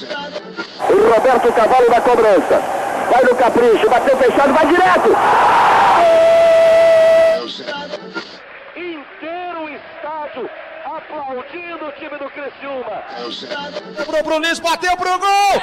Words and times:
O 0.00 1.14
Roberto 1.14 1.52
Cavalo 1.52 1.90
da 1.90 2.00
cobrança. 2.00 2.62
Vai 3.10 3.22
no 3.24 3.36
capricho, 3.36 3.90
bateu 3.90 4.16
fechado, 4.16 4.52
vai 4.54 4.66
direto. 4.66 5.10
Inteiro 8.74 9.64
o 9.64 9.68
estádio 9.68 10.50
aplaudindo 10.84 11.86
o 11.86 11.92
time 11.92 12.18
do 12.18 12.30
Criciúma. 12.30 13.02
Lembrou 13.98 14.24
pro 14.24 14.38
Luiz, 14.38 14.58
bateu 14.60 14.96
pro 14.96 15.18
gol! 15.18 15.62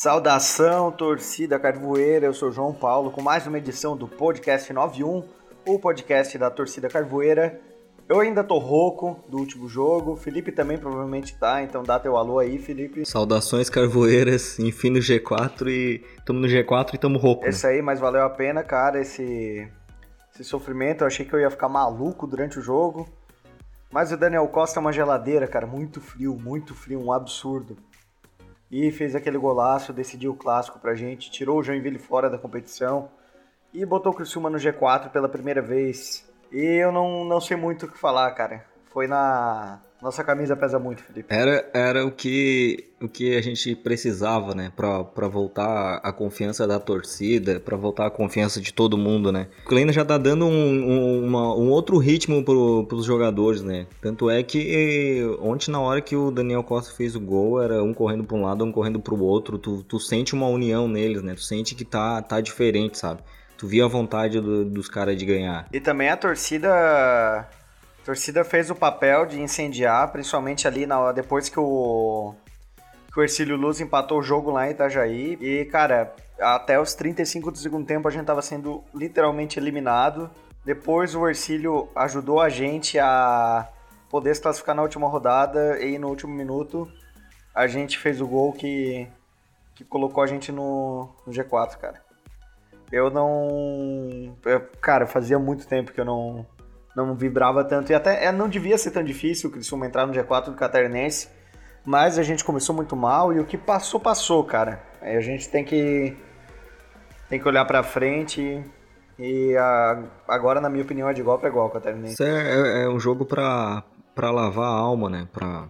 Saudação, 0.00 0.92
torcida 0.92 1.58
carvoeira, 1.58 2.26
eu 2.26 2.32
sou 2.32 2.52
João 2.52 2.72
Paulo 2.72 3.10
com 3.10 3.20
mais 3.20 3.48
uma 3.48 3.58
edição 3.58 3.96
do 3.96 4.06
Podcast 4.06 4.72
91, 4.72 5.24
o 5.66 5.78
podcast 5.80 6.38
da 6.38 6.48
torcida 6.48 6.88
carvoeira. 6.88 7.60
Eu 8.08 8.20
ainda 8.20 8.44
tô 8.44 8.58
rouco 8.58 9.18
do 9.28 9.38
último 9.38 9.68
jogo, 9.68 10.14
Felipe 10.14 10.52
também 10.52 10.78
provavelmente 10.78 11.36
tá, 11.36 11.64
então 11.64 11.82
dá 11.82 11.98
teu 11.98 12.16
alô 12.16 12.38
aí, 12.38 12.60
Felipe. 12.60 13.04
Saudações 13.04 13.68
carvoeiras, 13.68 14.60
enfim 14.60 14.90
no 14.90 15.00
G4 15.00 15.66
e 15.66 16.04
tamo 16.24 16.38
no 16.38 16.46
G4 16.46 16.94
e 16.94 16.98
tamo 16.98 17.18
rouco. 17.18 17.42
né? 17.42 17.48
Esse 17.48 17.66
aí, 17.66 17.82
mas 17.82 17.98
valeu 17.98 18.22
a 18.22 18.30
pena, 18.30 18.62
cara, 18.62 19.00
esse, 19.00 19.68
esse 20.32 20.44
sofrimento. 20.44 21.02
Eu 21.02 21.08
achei 21.08 21.26
que 21.26 21.34
eu 21.34 21.40
ia 21.40 21.50
ficar 21.50 21.68
maluco 21.68 22.24
durante 22.24 22.56
o 22.56 22.62
jogo. 22.62 23.08
Mas 23.90 24.12
o 24.12 24.16
Daniel 24.16 24.46
Costa 24.46 24.78
é 24.78 24.80
uma 24.80 24.92
geladeira, 24.92 25.48
cara, 25.48 25.66
muito 25.66 26.00
frio, 26.00 26.38
muito 26.38 26.72
frio, 26.72 27.00
um 27.00 27.12
absurdo. 27.12 27.76
E 28.70 28.90
fez 28.90 29.14
aquele 29.14 29.38
golaço, 29.38 29.92
decidiu 29.92 30.32
o 30.32 30.36
clássico 30.36 30.78
pra 30.78 30.94
gente, 30.94 31.30
tirou 31.30 31.58
o 31.58 31.62
Joinville 31.62 31.98
fora 31.98 32.28
da 32.28 32.38
competição 32.38 33.08
e 33.72 33.84
botou 33.84 34.12
o 34.12 34.14
Criciúma 34.14 34.50
no 34.50 34.58
G4 34.58 35.10
pela 35.10 35.28
primeira 35.28 35.62
vez. 35.62 36.28
E 36.52 36.60
eu 36.60 36.92
não, 36.92 37.24
não 37.24 37.40
sei 37.40 37.56
muito 37.56 37.86
o 37.86 37.90
que 37.90 37.98
falar, 37.98 38.30
cara. 38.32 38.64
Foi 38.86 39.06
na. 39.06 39.80
Nossa 40.00 40.22
camisa 40.22 40.54
pesa 40.54 40.78
muito, 40.78 41.02
Felipe. 41.02 41.26
Era, 41.28 41.68
era 41.74 42.06
o, 42.06 42.10
que, 42.12 42.84
o 43.02 43.08
que 43.08 43.36
a 43.36 43.42
gente 43.42 43.74
precisava, 43.74 44.54
né? 44.54 44.70
Pra, 44.76 45.02
pra 45.02 45.26
voltar 45.26 45.96
a 46.04 46.12
confiança 46.12 46.68
da 46.68 46.78
torcida, 46.78 47.58
pra 47.58 47.76
voltar 47.76 48.06
a 48.06 48.10
confiança 48.10 48.60
de 48.60 48.72
todo 48.72 48.96
mundo, 48.96 49.32
né? 49.32 49.48
O 49.64 49.68
Kleina 49.68 49.92
já 49.92 50.04
tá 50.04 50.16
dando 50.16 50.46
um, 50.46 50.50
um, 50.50 51.24
uma- 51.26 51.52
um 51.56 51.68
outro 51.70 51.98
ritmo 51.98 52.44
pro, 52.44 52.84
pros 52.86 53.04
jogadores, 53.04 53.62
né? 53.62 53.86
Tanto 54.00 54.30
é 54.30 54.40
que 54.44 55.20
ontem, 55.40 55.70
na 55.72 55.80
hora 55.80 56.00
que 56.00 56.14
o 56.14 56.30
Daniel 56.30 56.62
Costa 56.62 56.94
fez 56.94 57.16
o 57.16 57.20
gol, 57.20 57.60
era 57.60 57.82
um 57.82 57.92
correndo 57.92 58.22
pra 58.22 58.36
um 58.36 58.42
lado, 58.42 58.64
um 58.64 58.70
correndo 58.70 59.00
pro 59.00 59.20
outro. 59.20 59.58
Tu, 59.58 59.82
tu 59.82 59.98
sente 59.98 60.32
uma 60.32 60.46
união 60.46 60.86
neles, 60.86 61.22
né? 61.24 61.34
Tu 61.34 61.42
sente 61.42 61.74
que 61.74 61.84
tá, 61.84 62.22
tá 62.22 62.40
diferente, 62.40 62.96
sabe? 62.96 63.20
Tu 63.56 63.66
via 63.66 63.84
a 63.84 63.88
vontade 63.88 64.40
do- 64.40 64.64
dos 64.64 64.88
caras 64.88 65.16
de 65.16 65.26
ganhar. 65.26 65.66
E 65.72 65.80
também 65.80 66.08
a 66.08 66.16
torcida. 66.16 67.48
A 68.02 68.04
torcida 68.04 68.44
fez 68.44 68.70
o 68.70 68.74
papel 68.74 69.26
de 69.26 69.40
incendiar, 69.40 70.10
principalmente 70.10 70.66
ali 70.66 70.86
na, 70.86 71.12
depois 71.12 71.48
que 71.48 71.58
o. 71.60 72.34
Que 73.12 73.20
o 73.20 73.22
Ercílio 73.22 73.56
Luz 73.56 73.80
empatou 73.80 74.18
o 74.18 74.22
jogo 74.22 74.50
lá 74.50 74.66
em 74.66 74.70
Itajaí. 74.72 75.36
E, 75.40 75.64
cara, 75.66 76.14
até 76.38 76.78
os 76.80 76.94
35 76.94 77.50
do 77.50 77.58
segundo 77.58 77.86
tempo 77.86 78.06
a 78.06 78.10
gente 78.10 78.24
tava 78.24 78.42
sendo 78.42 78.82
literalmente 78.94 79.58
eliminado. 79.58 80.30
Depois 80.64 81.14
o 81.14 81.26
Ercílio 81.26 81.88
ajudou 81.96 82.40
a 82.40 82.48
gente 82.48 82.98
a 82.98 83.68
poder 84.10 84.34
se 84.34 84.40
classificar 84.42 84.74
na 84.74 84.82
última 84.82 85.08
rodada 85.08 85.82
e 85.82 85.98
no 85.98 86.08
último 86.08 86.32
minuto 86.32 86.90
a 87.54 87.66
gente 87.66 87.98
fez 87.98 88.20
o 88.20 88.26
gol 88.26 88.52
que, 88.52 89.08
que 89.74 89.84
colocou 89.84 90.22
a 90.22 90.26
gente 90.26 90.52
no, 90.52 91.08
no 91.26 91.32
G4, 91.32 91.76
cara. 91.78 92.02
Eu 92.92 93.10
não. 93.10 94.36
eu- 94.44 94.60
cara, 94.80 95.06
fazia 95.06 95.38
muito 95.38 95.66
tempo 95.66 95.92
que 95.92 96.00
eu 96.00 96.04
não, 96.04 96.46
não 96.96 97.14
vibrava 97.14 97.64
tanto. 97.64 97.90
E 97.90 97.94
até 97.94 98.24
é, 98.26 98.32
não 98.32 98.48
devia 98.48 98.76
ser 98.78 98.90
tão 98.90 99.02
difícil 99.04 99.48
o 99.48 99.52
Criciúma 99.52 99.86
entrar 99.86 100.06
no 100.06 100.12
G4 100.12 100.46
do 100.46 100.54
Catarinense. 100.54 101.28
Mas 101.84 102.18
a 102.18 102.22
gente 102.22 102.44
começou 102.44 102.74
muito 102.74 102.94
mal 102.96 103.32
e 103.32 103.40
o 103.40 103.44
que 103.44 103.56
passou, 103.56 103.98
passou, 103.98 104.44
cara. 104.44 104.82
Aí 105.00 105.16
a 105.16 105.20
gente 105.20 105.48
tem 105.48 105.64
que. 105.64 106.16
Tem 107.28 107.38
que 107.40 107.46
olhar 107.48 107.64
pra 107.64 107.82
frente. 107.82 108.62
E 109.18 109.56
a- 109.56 110.02
agora, 110.26 110.60
na 110.60 110.68
minha 110.68 110.84
opinião, 110.84 111.08
é 111.08 111.12
de 111.14 111.20
igual 111.20 111.38
pra 111.38 111.48
igual 111.48 111.66
o 111.66 111.70
Catarinense. 111.70 112.14
Isso 112.14 112.22
é, 112.22 112.80
é- 112.80 112.84
é 112.84 112.88
um 112.88 113.00
jogo 113.00 113.24
pra, 113.24 113.82
pra 114.14 114.30
lavar 114.30 114.66
a 114.66 114.76
alma, 114.78 115.08
né? 115.10 115.26
Pra 115.32 115.66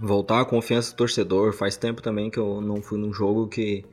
voltar 0.00 0.40
a 0.40 0.44
confiança 0.44 0.92
do 0.92 0.96
torcedor. 0.96 1.52
Faz 1.52 1.76
tempo 1.76 2.02
também 2.02 2.30
que 2.30 2.38
eu 2.38 2.60
não 2.60 2.82
fui 2.82 2.98
num 2.98 3.12
jogo 3.12 3.48
que 3.48 3.84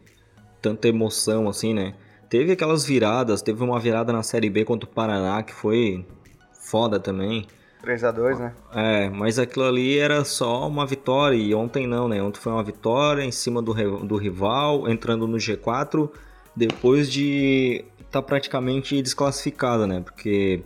tanta 0.61 0.87
emoção 0.87 1.47
assim, 1.49 1.73
né? 1.73 1.93
Teve 2.33 2.53
aquelas 2.53 2.83
viradas, 2.83 3.43
teve 3.43 3.63
uma 3.63 3.79
virada 3.79 4.11
na 4.11 4.23
Série 4.23 4.49
B 4.49 4.65
contra 4.65 4.89
o 4.89 4.91
Paraná 4.91 5.43
que 5.43 5.53
foi 5.53 6.03
foda 6.51 6.99
também. 6.99 7.45
3x2, 7.85 8.39
né? 8.39 8.53
É, 8.73 9.07
mas 9.07 9.37
aquilo 9.37 9.65
ali 9.65 9.99
era 9.99 10.25
só 10.25 10.67
uma 10.67 10.83
vitória 10.83 11.35
e 11.35 11.53
ontem 11.53 11.85
não, 11.85 12.07
né? 12.07 12.23
Ontem 12.23 12.39
foi 12.39 12.51
uma 12.51 12.63
vitória 12.63 13.23
em 13.23 13.31
cima 13.31 13.61
do, 13.61 13.71
do 14.03 14.15
rival, 14.15 14.89
entrando 14.89 15.27
no 15.27 15.37
G4, 15.37 16.09
depois 16.55 17.11
de 17.11 17.85
estar 18.03 18.23
praticamente 18.23 18.99
desclassificado, 18.99 19.85
né? 19.85 20.01
Porque 20.01 20.63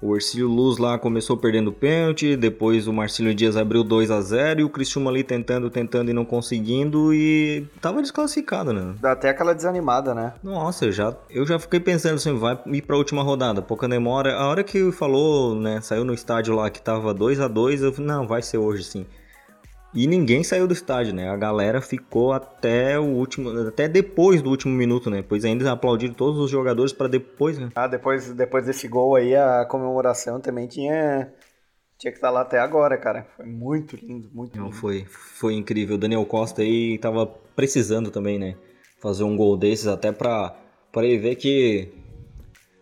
o 0.00 0.14
Ercílio 0.14 0.48
Luz 0.48 0.78
lá 0.78 0.98
começou 0.98 1.36
perdendo 1.36 1.72
pênalti, 1.72 2.36
depois 2.36 2.86
o 2.86 2.92
Marcílio 2.92 3.34
Dias 3.34 3.56
abriu 3.56 3.82
2 3.82 4.10
a 4.10 4.20
0 4.20 4.60
e 4.60 4.64
o 4.64 4.70
Criciúma 4.70 5.10
ali 5.10 5.24
tentando, 5.24 5.68
tentando 5.70 6.10
e 6.10 6.14
não 6.14 6.24
conseguindo 6.24 7.12
e 7.12 7.66
tava 7.80 8.00
desclassificado, 8.00 8.72
né? 8.72 8.94
Dá 9.00 9.12
até 9.12 9.30
aquela 9.30 9.54
desanimada, 9.54 10.14
né? 10.14 10.34
Nossa, 10.42 10.86
eu 10.86 10.92
já, 10.92 11.14
eu 11.28 11.44
já 11.44 11.58
fiquei 11.58 11.80
pensando 11.80 12.14
assim, 12.14 12.36
vai 12.36 12.58
ir 12.66 12.82
pra 12.82 12.96
última 12.96 13.22
rodada, 13.22 13.60
pouca 13.60 13.88
demora. 13.88 14.34
A 14.34 14.46
hora 14.46 14.62
que 14.62 14.92
falou, 14.92 15.54
né, 15.54 15.80
saiu 15.80 16.04
no 16.04 16.14
estádio 16.14 16.54
lá 16.54 16.70
que 16.70 16.80
tava 16.80 17.12
2 17.12 17.40
a 17.40 17.48
2 17.48 17.82
eu 17.82 17.92
falei, 17.92 18.08
não, 18.08 18.26
vai 18.26 18.42
ser 18.42 18.58
hoje 18.58 18.84
sim. 18.84 19.06
E 19.94 20.06
ninguém 20.06 20.44
saiu 20.44 20.66
do 20.66 20.74
estádio, 20.74 21.14
né? 21.14 21.28
A 21.30 21.36
galera 21.36 21.80
ficou 21.80 22.32
até 22.32 22.98
o 22.98 23.04
último, 23.04 23.50
até 23.66 23.88
depois 23.88 24.42
do 24.42 24.50
último 24.50 24.74
minuto, 24.74 25.08
né? 25.08 25.24
Pois 25.26 25.44
ainda 25.44 25.70
aplaudiram 25.72 26.12
todos 26.12 26.38
os 26.38 26.50
jogadores 26.50 26.92
pra 26.92 27.08
depois, 27.08 27.58
né? 27.58 27.70
Ah, 27.74 27.86
depois, 27.86 28.32
depois 28.34 28.66
desse 28.66 28.86
gol 28.86 29.16
aí, 29.16 29.34
a 29.34 29.64
comemoração 29.64 30.40
também 30.40 30.66
tinha. 30.66 31.32
Tinha 31.98 32.12
que 32.12 32.18
estar 32.18 32.30
lá 32.30 32.42
até 32.42 32.60
agora, 32.60 32.96
cara. 32.96 33.26
Foi 33.36 33.46
muito 33.46 33.96
lindo, 33.96 34.30
muito 34.32 34.56
Não, 34.56 34.66
lindo. 34.66 34.76
foi, 34.76 35.04
foi 35.08 35.54
incrível. 35.54 35.96
O 35.96 35.98
Daniel 35.98 36.24
Costa 36.26 36.62
aí 36.62 36.96
tava 36.98 37.26
precisando 37.26 38.10
também, 38.10 38.38
né? 38.38 38.54
Fazer 39.00 39.24
um 39.24 39.36
gol 39.36 39.56
desses 39.56 39.86
até 39.88 40.12
pra, 40.12 40.54
pra 40.92 41.04
ele 41.04 41.18
ver 41.18 41.34
que, 41.34 41.88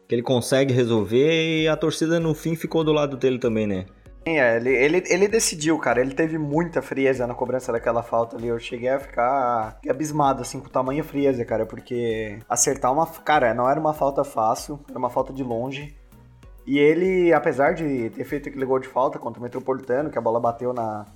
que 0.07 0.15
ele 0.15 0.23
consegue 0.23 0.75
resolver 0.75 1.63
e 1.63 1.67
a 1.69 1.77
torcida 1.77 2.21
no 2.21 2.35
fim 2.35 2.55
ficou 2.57 2.85
do 2.85 2.93
lado 2.93 3.17
dele 3.17 3.39
também, 3.39 3.67
né? 3.67 3.87
É, 4.27 4.57
ele, 4.57 4.71
ele, 4.71 5.05
ele 5.07 5.29
decidiu, 5.29 5.79
cara. 5.79 6.01
Ele 6.01 6.13
teve 6.13 6.37
muita 6.37 6.83
frieza 6.83 7.29
na 7.29 7.35
cobrança 7.35 7.71
daquela 7.71 8.03
falta 8.03 8.37
ali. 8.37 8.49
Eu 8.49 8.59
cheguei 8.59 8.89
a 8.89 8.99
ficar 8.99 9.79
abismado, 9.89 10.43
assim, 10.43 10.59
com 10.59 10.67
o 10.67 10.71
tamanho 10.71 11.05
frieza, 11.05 11.45
cara. 11.45 11.65
Porque 11.65 12.41
acertar 12.49 12.93
uma. 12.93 13.07
Cara, 13.07 13.55
não 13.55 13.71
era 13.71 13.79
uma 13.79 13.95
falta 13.95 14.25
fácil, 14.25 14.81
era 14.89 14.99
uma 14.99 15.09
falta 15.09 15.33
de 15.33 15.45
longe. 15.45 15.97
E 16.67 16.77
ele, 16.77 17.33
apesar 17.33 17.75
de 17.75 18.11
ter 18.11 18.25
feito 18.25 18.49
aquele 18.49 18.65
gol 18.65 18.81
de 18.81 18.89
falta 18.89 19.17
contra 19.21 19.39
o 19.39 19.43
Metropolitano, 19.43 20.11
que 20.11 20.19
a 20.19 20.21
bola 20.21 20.41
bateu 20.41 20.73
na, 20.73 21.07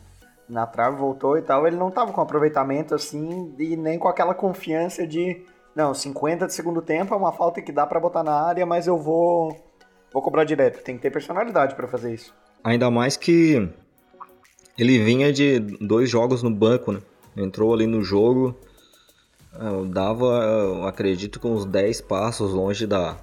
na 0.48 0.64
trave, 0.64 0.96
voltou 0.96 1.36
e 1.36 1.42
tal, 1.42 1.66
ele 1.66 1.76
não 1.76 1.90
tava 1.90 2.12
com 2.12 2.20
aproveitamento 2.20 2.94
assim 2.94 3.52
e 3.58 3.76
nem 3.76 3.98
com 3.98 4.06
aquela 4.06 4.34
confiança 4.34 5.04
de. 5.04 5.44
Não, 5.74 5.92
50 5.92 6.46
de 6.46 6.54
segundo 6.54 6.80
tempo 6.80 7.12
é 7.12 7.16
uma 7.16 7.32
falta 7.32 7.60
que 7.60 7.72
dá 7.72 7.84
pra 7.84 7.98
botar 7.98 8.22
na 8.22 8.40
área, 8.40 8.64
mas 8.64 8.86
eu 8.86 8.96
vou. 8.96 9.56
Vou 10.12 10.22
cobrar 10.22 10.44
direto. 10.44 10.82
Tem 10.84 10.94
que 10.94 11.02
ter 11.02 11.10
personalidade 11.10 11.74
pra 11.74 11.88
fazer 11.88 12.14
isso. 12.14 12.32
Ainda 12.62 12.90
mais 12.90 13.16
que 13.16 13.68
ele 14.78 14.98
vinha 14.98 15.32
de 15.32 15.58
dois 15.58 16.08
jogos 16.08 16.42
no 16.42 16.50
banco, 16.50 16.92
né? 16.92 17.00
Entrou 17.36 17.72
ali 17.72 17.86
no 17.86 18.02
jogo, 18.02 18.56
eu 19.58 19.84
dava, 19.86 20.88
acredito, 20.88 21.40
com 21.40 21.52
uns 21.52 21.64
10 21.64 22.00
passos 22.02 22.52
longe 22.52 22.86
da, 22.86 23.16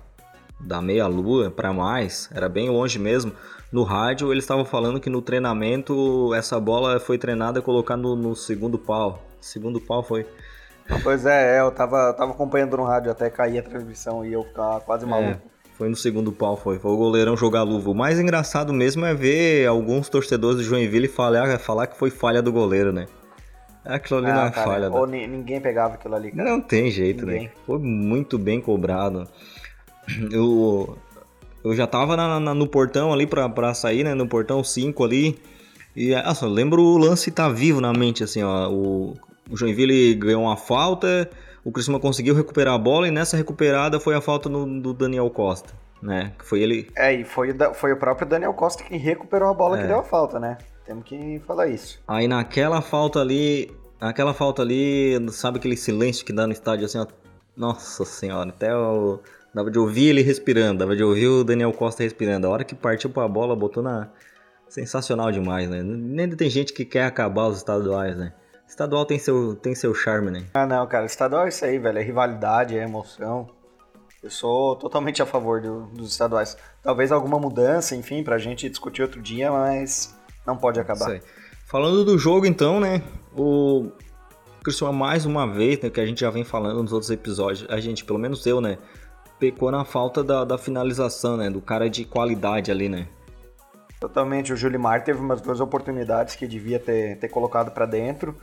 da 0.60 0.82
meia-lua 0.82 1.50
para 1.52 1.72
mais, 1.72 2.30
era 2.34 2.50
bem 2.50 2.70
longe 2.70 3.00
mesmo. 3.00 3.32
No 3.72 3.84
rádio 3.84 4.32
eles 4.32 4.44
estavam 4.44 4.66
falando 4.66 5.00
que 5.00 5.10
no 5.10 5.22
treinamento 5.22 6.34
essa 6.34 6.60
bola 6.60 7.00
foi 7.00 7.18
treinada 7.18 7.62
colocar 7.62 7.98
no, 7.98 8.16
no 8.16 8.36
segundo 8.36 8.78
pau. 8.78 9.22
Segundo 9.42 9.80
pau 9.80 10.04
foi. 10.04 10.26
Pois 11.04 11.26
é, 11.26 11.58
é, 11.58 11.62
eu 11.62 11.72
tava, 11.72 12.14
tava 12.14 12.32
acompanhando 12.32 12.78
no 12.78 12.84
rádio 12.84 13.12
até 13.12 13.30
cair 13.30 13.60
a 13.60 13.64
transmissão 13.64 14.26
e 14.26 14.32
eu 14.32 14.44
ficar 14.44 14.80
quase 14.82 15.06
maluco. 15.06 15.42
É, 15.46 15.57
foi 15.78 15.90
no 15.90 15.96
segundo 15.96 16.32
pau, 16.32 16.58
foi. 16.58 16.80
Foi 16.80 16.92
o 16.92 16.98
goleirão 16.98 17.38
jogar 17.38 17.64
luva. 17.64 17.92
O 17.92 17.96
mais 17.96 18.20
engraçado 18.20 18.74
mesmo 18.74 19.06
é 19.06 19.14
ver 19.14 19.68
alguns 19.68 20.10
torcedores 20.10 20.58
do 20.58 20.64
Joinville 20.64 21.08
falar, 21.08 21.60
falar 21.60 21.88
que 21.88 21.98
foi 21.98 22.10
falha 22.10 22.42
do 22.42 22.52
goleiro, 22.52 22.92
né? 22.92 23.06
Aquilo 23.86 24.20
ali 24.20 24.28
não 24.28 24.42
é 24.42 24.48
Ah, 24.48 24.52
cara, 24.52 24.68
falha. 24.68 24.90
ou 24.92 25.08
né? 25.08 25.20
ni- 25.20 25.38
ninguém 25.38 25.62
pegava 25.62 25.94
aquilo 25.94 26.16
ali, 26.16 26.32
cara. 26.32 26.50
Não 26.50 26.60
tem 26.60 26.92
jeito, 26.92 27.26
Ninguém. 27.26 27.44
né? 27.46 27.52
Foi 27.66 27.80
muito 27.80 28.38
bem 28.38 28.60
cobrado. 28.60 29.26
Eu, 30.32 30.98
eu 31.64 31.74
já 31.76 31.86
tava 31.88 32.16
na- 32.18 32.40
na- 32.40 32.54
no 32.54 32.68
portão 32.68 33.14
ali 33.14 33.26
pra, 33.28 33.48
pra 33.48 33.74
sair, 33.74 34.04
né? 34.04 34.14
No 34.14 34.28
portão 34.28 34.64
5 34.64 35.04
ali. 35.04 35.38
E, 35.96 36.14
nossa, 36.16 36.46
eu 36.46 36.50
lembro 36.50 36.82
o 36.82 36.98
lance 36.98 37.32
tá 37.32 37.50
vivo 37.50 37.80
na 37.82 37.94
mente, 37.94 38.24
assim, 38.24 38.44
ó. 38.44 38.70
O, 38.70 39.14
o 39.50 39.56
Joinville 39.58 40.16
ganhou 40.16 40.44
uma 40.44 40.58
falta, 40.58 41.30
o 41.68 41.72
Criciúma 41.72 42.00
conseguiu 42.00 42.34
recuperar 42.34 42.76
a 42.76 42.78
bola 42.78 43.10
e 43.10 43.12
nessa 43.12 43.36
recuperada 43.36 44.00
foi 44.00 44.16
a 44.16 44.22
falta 44.22 44.48
no, 44.48 44.80
do 44.80 44.94
Daniel 44.94 45.30
Costa, 45.30 45.74
né? 46.02 46.32
Que 46.40 46.46
foi 46.46 46.62
ele. 46.62 46.90
É, 46.96 47.14
e 47.14 47.26
foi, 47.26 47.54
foi 47.74 47.92
o 47.92 47.98
próprio 47.98 48.26
Daniel 48.26 48.54
Costa 48.54 48.82
que 48.86 48.96
recuperou 48.96 49.50
a 49.50 49.54
bola 49.54 49.78
É. 49.78 49.82
que 49.82 49.88
deu 49.90 50.00
a 50.00 50.04
falta, 50.04 50.40
né? 50.40 50.58
Temos 50.86 51.04
que 51.04 51.42
falar 51.46 51.68
isso. 51.68 52.00
Aí 52.08 52.26
naquela 52.26 52.82
falta 52.82 53.20
ali, 53.20 53.70
naquela 54.00 54.34
falta 54.34 54.62
ali, 54.62 55.20
sabe 55.30 55.58
aquele 55.58 55.76
silêncio 55.76 56.26
que 56.26 56.32
dá 56.32 56.48
no 56.48 56.54
estádio 56.54 56.86
assim, 56.86 57.00
ó? 57.00 57.08
Nossa 57.54 58.06
senhora, 58.06 58.50
até 58.50 58.74
o 58.74 59.20
dava 59.54 59.70
de 59.70 59.78
ouvir 59.78 60.08
ele 60.08 60.22
respirando, 60.22 60.80
dava 60.80 60.96
de 60.96 61.04
ouvir 61.04 61.28
o 61.28 61.44
Daniel 61.44 61.74
Costa 61.74 62.02
respirando. 62.02 62.48
A 62.48 62.50
hora 62.50 62.64
que 62.64 62.76
partiu 62.76 63.10
pra 63.10 63.28
bola, 63.28 63.58
botou 63.58 63.84
na 63.84 64.08
sensacional 64.70 65.34
demais, 65.34 65.70
né? 65.70 65.84
Nem 65.84 66.30
tem 66.30 66.50
gente 66.50 66.72
que 66.72 66.86
quer 66.86 67.04
acabar 67.04 67.48
os 67.48 67.58
estaduais, 67.58 68.16
né? 68.16 68.32
Estadual 68.68 69.06
tem 69.06 69.18
seu 69.18 69.56
tem 69.56 69.74
seu 69.74 69.94
charme, 69.94 70.30
né? 70.32 70.46
Ah, 70.54 70.66
não, 70.66 70.86
cara, 70.88 71.06
estadual 71.06 71.46
é 71.46 71.50
isso 71.50 71.64
aí, 71.66 71.80
velho. 71.80 71.98
É 71.98 72.02
rivalidade, 72.04 72.78
é 72.78 72.84
emoção. 72.84 73.50
Eu 74.22 74.30
sou 74.30 74.76
totalmente 74.76 75.22
a 75.22 75.26
favor 75.26 75.62
do- 75.62 75.86
dos 75.88 76.12
estaduais. 76.12 76.58
Talvez 76.84 77.12
alguma 77.12 77.40
mudança, 77.40 77.96
enfim, 77.96 78.24
pra 78.24 78.38
gente 78.38 78.70
discutir 78.70 79.02
outro 79.02 79.22
dia, 79.22 79.52
mas 79.52 80.16
não 80.46 80.58
pode 80.58 80.80
Isso 80.80 80.92
acabar. 80.92 81.12
aí. 81.12 81.22
Falando 81.66 82.04
do 82.04 82.18
jogo, 82.18 82.46
então, 82.46 82.80
né? 82.80 83.02
O 83.36 83.90
Criciúma, 84.64 84.92
mais 84.92 85.26
uma 85.26 85.48
vez, 85.48 85.80
né, 85.82 85.90
que 85.90 86.02
a 86.02 86.06
gente 86.06 86.20
já 86.22 86.30
vem 86.30 86.44
falando 86.44 86.82
nos 86.82 86.92
outros 86.92 87.10
episódios, 87.10 87.70
a 87.70 87.80
gente, 87.80 88.04
pelo 88.04 88.20
menos 88.20 88.46
eu, 88.46 88.60
né? 88.60 88.78
Pecou 89.40 89.72
na 89.72 89.86
falta 89.86 90.24
da, 90.24 90.44
da 90.44 90.58
finalização, 90.58 91.38
né? 91.38 91.50
Do 91.50 91.62
cara 91.62 91.90
de 91.90 92.04
qualidade 92.04 92.70
ali, 92.72 92.90
né? 92.90 93.08
Totalmente. 94.00 94.52
O 94.52 94.58
Julimar 94.58 95.04
teve 95.04 95.20
umas 95.20 95.40
duas 95.42 95.60
oportunidades 95.60 96.36
que 96.36 96.48
devia 96.48 96.80
ter, 96.80 97.18
ter 97.18 97.30
colocado 97.30 97.72
pra 97.72 97.86
dentro. 97.86 98.36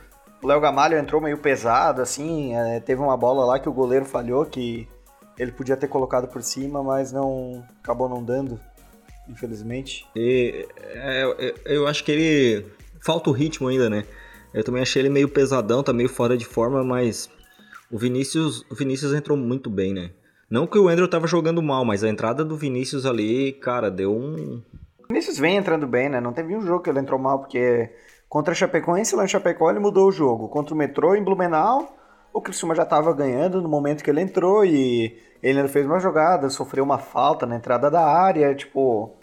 O 0.45 0.47
Léo 0.47 0.61
Gamalho 0.61 0.95
entrou 0.95 1.19
meio 1.19 1.39
pesado, 1.39 2.03
assim. 2.03 2.55
é, 2.55 2.79
teve 2.79 3.01
uma 3.01 3.17
bola 3.17 3.43
lá 3.43 3.57
que 3.57 3.67
o 3.67 3.73
goleiro 3.73 4.05
falhou, 4.05 4.45
que 4.45 4.87
ele 5.39 5.51
podia 5.51 5.75
ter 5.75 5.87
colocado 5.87 6.27
por 6.27 6.43
cima, 6.43 6.83
mas 6.83 7.11
não 7.11 7.65
acabou 7.81 8.07
não 8.07 8.23
dando, 8.23 8.59
infelizmente. 9.27 10.05
E 10.15 10.67
é, 10.77 11.23
eu, 11.23 11.55
eu 11.65 11.87
acho 11.87 12.03
que 12.03 12.11
ele. 12.11 12.65
Falta 13.01 13.31
o 13.31 13.33
ritmo 13.33 13.69
ainda, 13.69 13.89
né? 13.89 14.03
Eu 14.53 14.63
também 14.63 14.83
achei 14.83 15.01
ele 15.01 15.09
meio 15.09 15.27
pesadão, 15.27 15.81
tá 15.81 15.91
meio 15.91 16.09
fora 16.09 16.37
de 16.37 16.45
forma, 16.45 16.83
mas 16.83 17.27
o 17.89 17.97
Vinícius, 17.97 18.63
o 18.69 18.75
Vinícius 18.75 19.15
entrou 19.15 19.35
muito 19.35 19.67
bem, 19.67 19.95
né? 19.95 20.11
Não 20.47 20.67
que 20.67 20.77
o 20.77 20.87
Andrew 20.87 21.07
tava 21.07 21.25
jogando 21.25 21.63
mal, 21.63 21.83
mas 21.83 22.03
a 22.03 22.07
entrada 22.07 22.45
do 22.45 22.55
Vinícius 22.55 23.07
ali, 23.07 23.51
cara, 23.53 23.89
deu 23.89 24.15
um. 24.15 24.61
O 24.99 25.07
Vinícius 25.07 25.39
vem 25.39 25.57
entrando 25.57 25.87
bem, 25.87 26.07
né? 26.07 26.21
Não 26.21 26.33
teve 26.33 26.55
um 26.55 26.61
jogo 26.61 26.83
que 26.83 26.89
ele 26.91 26.99
entrou 26.99 27.19
mal, 27.19 27.39
porque 27.39 27.89
contra 28.35 28.51
a 28.51 28.55
Chapecoense, 28.55 29.15
lá 29.15 29.23
em 29.23 29.29
Chapecó, 29.29 29.69
ele 29.69 29.79
mudou 29.79 30.09
o 30.09 30.11
jogo. 30.11 30.49
Contra 30.49 30.75
o 30.75 30.77
Metrô, 30.77 31.15
em 31.15 31.23
Blumenau, 31.23 31.95
o 32.33 32.41
Criciúma 32.41 32.75
já 32.75 32.83
estava 32.83 33.13
ganhando 33.13 33.61
no 33.61 33.69
momento 33.69 34.03
que 34.03 34.09
ele 34.09 34.19
entrou 34.19 34.65
e 34.65 35.17
ele 35.41 35.59
ainda 35.59 35.69
fez 35.69 35.85
uma 35.85 36.01
jogada, 36.01 36.49
sofreu 36.49 36.83
uma 36.83 36.97
falta 36.97 37.45
na 37.45 37.55
entrada 37.55 37.89
da 37.89 38.01
área, 38.05 38.53
tipo... 38.53 39.15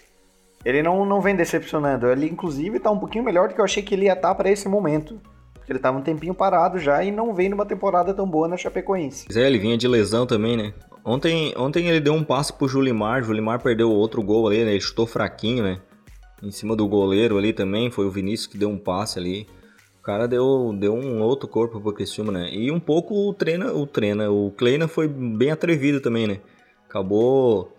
Ele 0.65 0.83
não, 0.83 1.05
não 1.05 1.21
vem 1.21 1.37
decepcionando. 1.37 2.07
Ele, 2.07 2.25
inclusive, 2.25 2.81
tá 2.81 2.91
um 2.91 2.99
pouquinho 2.99 3.23
melhor 3.23 3.49
do 3.49 3.55
que 3.55 3.61
eu 3.61 3.67
achei 3.67 3.83
que 3.83 3.95
ele 3.95 4.07
ia 4.07 4.15
estar 4.15 4.35
para 4.35 4.49
esse 4.49 4.67
momento. 4.67 5.21
Porque 5.53 5.71
ele 5.71 5.79
tava 5.79 5.99
um 5.99 6.03
tempinho 6.03 6.33
parado 6.33 6.79
já 6.79 7.05
e 7.05 7.11
não 7.11 7.35
vem 7.35 7.51
numa 7.51 7.67
temporada 7.67 8.15
tão 8.15 8.27
boa 8.27 8.49
na 8.49 8.57
Chapecoense. 8.57 9.27
Pois 9.27 9.37
é, 9.37 9.47
ele 9.47 9.59
vinha 9.59 9.77
de 9.77 9.87
lesão 9.87 10.27
também, 10.27 10.57
né? 10.57 10.73
Ontem, 11.05 11.53
ontem 11.59 11.87
ele 11.87 12.01
deu 12.01 12.15
um 12.15 12.25
passe 12.25 12.51
pro 12.51 12.67
Julimar, 12.67 13.23
Julimar 13.23 13.61
perdeu 13.63 13.91
outro 13.91 14.23
gol 14.23 14.49
ali, 14.49 14.65
né? 14.65 14.71
Ele 14.71 14.81
chutou 14.81 15.07
fraquinho, 15.07 15.63
né? 15.63 15.81
Em 16.43 16.51
cima 16.51 16.75
do 16.75 16.89
goleiro 16.89 17.39
ali 17.39 17.53
também, 17.53 17.91
foi 17.91 18.05
o 18.07 18.11
Vinícius 18.11 18.47
que 18.49 18.59
deu 18.59 18.69
um 18.69 18.79
passe 18.79 19.19
ali. 19.19 19.47
O 20.01 20.03
cara 20.03 20.27
deu, 20.27 20.75
deu 20.77 20.93
um 20.95 21.23
outro 21.23 21.49
corpo 21.49 21.81
pro 21.81 21.93
Criciúma, 21.93 22.33
né? 22.33 22.49
E 22.53 22.73
um 22.73 22.81
pouco 22.81 23.15
o 23.15 23.33
treina, 23.33 23.73
o 23.73 23.87
treina, 23.87 24.31
o 24.31 24.51
Kleina 24.51 24.89
foi 24.89 25.07
bem 25.07 25.53
atrevido 25.53 26.01
também, 26.01 26.27
né? 26.27 26.41
Acabou 26.89 27.73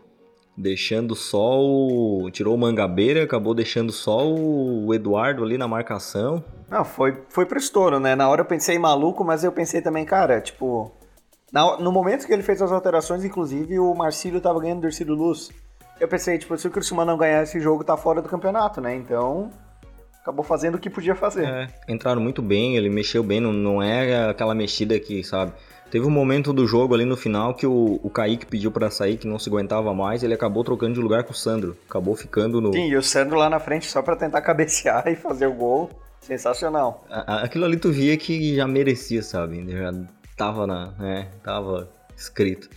deixando 0.56 1.16
só 1.16 1.60
o... 1.60 2.30
tirou 2.32 2.56
o 2.56 2.58
Mangabeira, 2.58 3.24
acabou 3.24 3.54
deixando 3.54 3.92
só 3.92 4.26
o 4.26 4.94
Eduardo 4.94 5.44
ali 5.44 5.58
na 5.58 5.68
marcação. 5.68 6.44
Não, 6.70 6.86
foi, 6.86 7.18
foi 7.30 7.46
pro 7.46 7.58
estouro, 7.60 8.00
né? 8.00 8.16
Na 8.16 8.30
hora 8.30 8.42
eu 8.42 8.46
pensei 8.46 8.80
maluco, 8.80 9.24
mas 9.24 9.44
eu 9.44 9.52
pensei 9.52 9.82
também, 9.82 10.06
cara, 10.06 10.40
tipo. 10.40 10.92
na- 11.52 11.78
no 11.78 11.92
momento 11.92 12.26
que 12.26 12.32
ele 12.34 12.44
fez 12.44 12.62
as 12.62 12.72
alterações, 12.72 13.26
inclusive, 13.26 13.78
o 13.80 13.94
Marcílio 13.94 14.40
tava 14.40 14.60
ganhando 14.62 14.88
do 14.88 15.14
Luz. 15.14 15.50
Eu 16.00 16.08
pensei, 16.08 16.38
tipo, 16.38 16.58
se 16.58 16.68
o 16.68 16.72
Criciúma 16.72 17.06
não 17.06 17.18
ganhar 17.18 17.44
esse 17.44 17.60
jogo, 17.60 17.84
tá 17.84 17.96
fora 17.96 18.22
do 18.22 18.28
campeonato, 18.30 18.82
né? 18.82 18.96
Então, 18.96 19.52
acabou 20.22 20.44
fazendo 20.44 20.76
o 20.76 20.80
que 20.80 20.90
podia 20.90 21.16
fazer. 21.16 21.46
É, 21.46 21.68
entraram 21.88 22.22
muito 22.22 22.42
bem, 22.42 22.76
ele 22.76 22.90
mexeu 22.90 23.24
bem, 23.24 23.40
não, 23.40 23.54
não 23.54 23.82
é 23.82 24.30
aquela 24.30 24.54
mexida 24.54 25.00
que, 25.00 25.24
sabe? 25.24 25.54
Teve 25.92 26.08
um 26.08 26.10
momento 26.10 26.52
do 26.52 26.66
jogo 26.66 26.96
ali 26.96 27.06
no 27.06 27.16
final 27.16 27.54
que 27.54 27.68
o, 27.68 28.00
o 28.02 28.10
Kaique 28.10 28.48
pediu 28.48 28.72
pra 28.72 28.90
sair, 28.90 29.16
que 29.16 29.28
não 29.28 29.38
se 29.38 29.48
aguentava 29.48 29.94
mais, 29.94 30.24
ele 30.24 30.34
acabou 30.34 30.64
trocando 30.64 30.96
de 30.96 31.00
lugar 31.00 31.24
com 31.24 31.34
o 31.34 31.36
Sandro. 31.36 31.78
Acabou 31.88 32.16
ficando 32.16 32.60
no. 32.60 32.74
Sim, 32.74 32.88
e 32.88 32.98
o 32.98 33.04
Sandro 33.04 33.38
lá 33.38 33.48
na 33.48 33.60
frente 33.60 33.86
só 33.86 34.02
pra 34.02 34.16
tentar 34.16 34.42
cabecear 34.44 35.08
e 35.08 35.16
fazer 35.16 35.46
o 35.46 35.54
gol. 35.54 35.92
Sensacional. 36.20 37.06
Aquilo 37.10 37.66
ali 37.66 37.78
tu 37.78 37.92
via 37.92 38.18
que 38.18 38.56
já 38.56 38.66
merecia, 38.66 39.22
sabe? 39.22 39.64
Já 39.70 39.94
tava 40.38 40.66
na. 40.66 40.92
né? 40.98 41.28
Tava 41.44 41.90
escrito. 42.16 42.70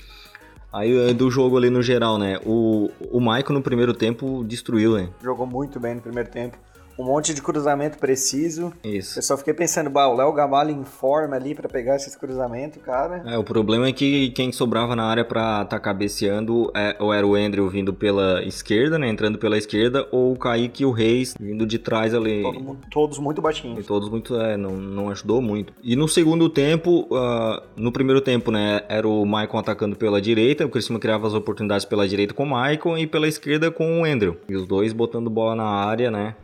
Aí 0.77 1.15
do 1.15 1.31
jogo 1.31 1.57
ali 1.57 1.71
no 1.71 1.83
geral, 1.83 2.19
né? 2.19 2.39
O, 2.45 2.91
o 3.11 3.19
Maicon 3.19 3.55
no 3.55 3.63
primeiro 3.63 3.95
tempo 3.95 4.45
destruiu, 4.45 4.95
né? 4.95 5.09
Jogou 5.23 5.47
muito 5.47 5.81
bem 5.81 5.95
no 5.95 6.03
primeiro 6.03 6.29
tempo. 6.29 6.59
Um 6.99 7.05
monte 7.05 7.35
de 7.35 7.43
cruzamento 7.43 7.99
preciso. 7.99 8.73
Isso. 8.83 9.19
Eu 9.19 9.23
só 9.23 9.37
fiquei 9.37 9.53
pensando, 9.53 9.91
bah, 9.91 10.09
o 10.09 10.17
Léo 10.17 10.33
Gamalho 10.33 10.71
em 10.71 10.85
forma 10.85 11.37
ali 11.37 11.55
pra 11.55 11.69
pegar 11.69 11.97
esses 11.97 12.17
cruzamentos, 12.17 12.83
cara. 12.83 13.23
É, 13.27 13.37
o 13.37 13.45
problema 13.45 13.89
é 13.89 13.93
que 13.93 14.31
quem 14.31 14.51
sobrava 14.51 14.97
na 14.97 15.05
área 15.05 15.25
pra 15.25 15.65
tá 15.67 15.79
cabeceando 15.79 16.71
é, 16.75 16.97
ou 16.99 17.13
era 17.13 17.27
o 17.27 17.35
Andrew 17.35 17.69
vindo 17.69 17.93
pela 17.93 18.43
esquerda, 18.45 18.99
né? 18.99 19.09
Entrando 19.09 19.39
pela 19.39 19.59
esquerda, 19.59 20.07
ou 20.11 20.33
o 20.33 20.39
Kaique 20.39 20.83
e 20.83 20.87
o 20.87 20.91
Reis 20.91 21.35
vindo 21.39 21.67
de 21.67 21.79
trás 21.79 22.15
ali. 22.15 22.43
Todo 22.43 22.77
todos 22.91 23.19
muito 23.19 23.39
E 23.39 23.43
baixinhos. 23.43 23.87
todos 23.87 24.09
muito, 24.09 24.35
é, 24.41 24.57
não, 24.57 24.73
não 24.73 25.11
ajudou 25.11 25.43
muito. 25.43 25.73
E 25.83 25.95
no 25.97 26.09
segundo 26.09 26.49
tempo, 26.49 27.07
ah, 27.13 27.63
no 27.77 27.93
primeiro 27.93 28.21
tempo, 28.21 28.51
né, 28.51 28.83
era 28.89 29.07
o 29.07 29.25
Maicon 29.27 29.59
atacando 29.59 29.97
pela 29.97 30.21
direita, 30.21 30.65
o 30.65 30.69
Criciúma 30.69 30.99
criava 30.99 31.27
as 31.27 31.35
oportunidades 31.35 31.85
pela 31.85 32.09
direita 32.09 32.33
com 32.35 32.45
o 32.45 32.51
Maicon 32.51 32.97
e 32.97 33.07
pela 33.07 33.29
esquerda 33.29 33.71
com 33.71 34.01
o 34.01 34.05
Andrew. 34.05 34.37
E 34.49 34.57
os 34.57 34.67
dois 34.67 34.93
botando 34.93 35.29
bola 35.29 35.55
na 35.55 35.65
área, 35.65 36.11
né. 36.11 36.35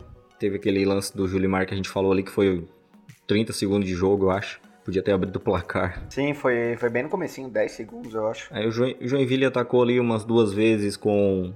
Teve 0.43 0.57
aquele 0.57 0.85
lance 0.85 1.17
do 1.17 1.29
Julimar 1.29 1.65
que 1.67 1.73
a 1.73 1.77
gente 1.77 1.89
falou 1.89 2.11
ali 2.11 2.25
que 2.25 2.31
foi 2.33 2.67
30 3.29 3.53
segundos 3.53 3.89
de 3.89 3.95
jogo, 3.95 4.25
eu 4.25 4.31
acho. 4.33 4.61
Podia 4.85 5.01
ter 5.01 5.13
abrido 5.13 5.37
o 5.37 5.41
placar. 5.41 6.03
Sim, 6.11 6.35
foi, 6.35 6.75
foi 6.79 6.91
bem 6.91 7.05
no 7.05 7.09
comecinho, 7.09 7.49
10 7.49 7.71
segundos, 7.71 8.13
eu 8.13 8.27
acho. 8.27 8.49
Aí 8.53 8.67
o 8.67 8.73
Jo- 8.73 8.93
o 9.01 9.07
Joinville 9.07 9.45
atacou 9.45 9.81
ali 9.85 10.01
umas 10.01 10.25
duas 10.25 10.53
vezes 10.53 10.97
com 10.97 11.53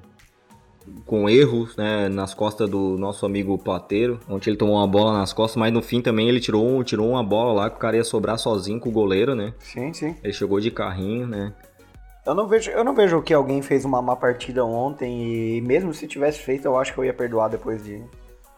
com 1.05 1.29
erros, 1.29 1.77
né, 1.77 2.09
nas 2.09 2.33
costas 2.33 2.71
do 2.71 2.97
nosso 2.97 3.27
amigo 3.27 3.59
Plateiro, 3.59 4.21
onde 4.29 4.49
ele 4.49 4.57
tomou 4.57 4.77
uma 4.77 4.87
bola 4.87 5.19
nas 5.19 5.33
costas, 5.33 5.57
mas 5.59 5.73
no 5.73 5.83
fim 5.83 6.01
também 6.01 6.29
ele 6.29 6.39
tirou, 6.39 6.85
tirou 6.85 7.11
uma 7.11 7.25
bola 7.25 7.53
lá 7.63 7.71
que 7.71 7.75
o 7.75 7.81
cara 7.81 7.97
ia 7.97 8.05
sobrar 8.05 8.39
sozinho 8.39 8.79
com 8.79 8.89
o 8.89 8.93
goleiro, 8.93 9.35
né? 9.35 9.53
Sim, 9.59 9.93
sim. 9.93 10.15
Ele 10.23 10.33
chegou 10.33 10.61
de 10.61 10.71
carrinho, 10.71 11.27
né? 11.27 11.53
Eu 12.25 12.37
não 12.37 12.47
vejo, 12.47 12.71
eu 12.71 12.85
não 12.85 12.95
vejo 12.95 13.21
que 13.21 13.35
alguém 13.35 13.63
fez 13.63 13.85
uma 13.85 14.01
má 14.01 14.15
partida 14.15 14.65
ontem 14.65 15.57
e 15.57 15.61
mesmo 15.61 15.93
se 15.93 16.07
tivesse 16.07 16.39
feito, 16.39 16.67
eu 16.67 16.79
acho 16.79 16.95
que 16.95 17.01
eu 17.01 17.05
ia 17.05 17.13
perdoar 17.13 17.49
depois 17.49 17.83
de. 17.83 18.01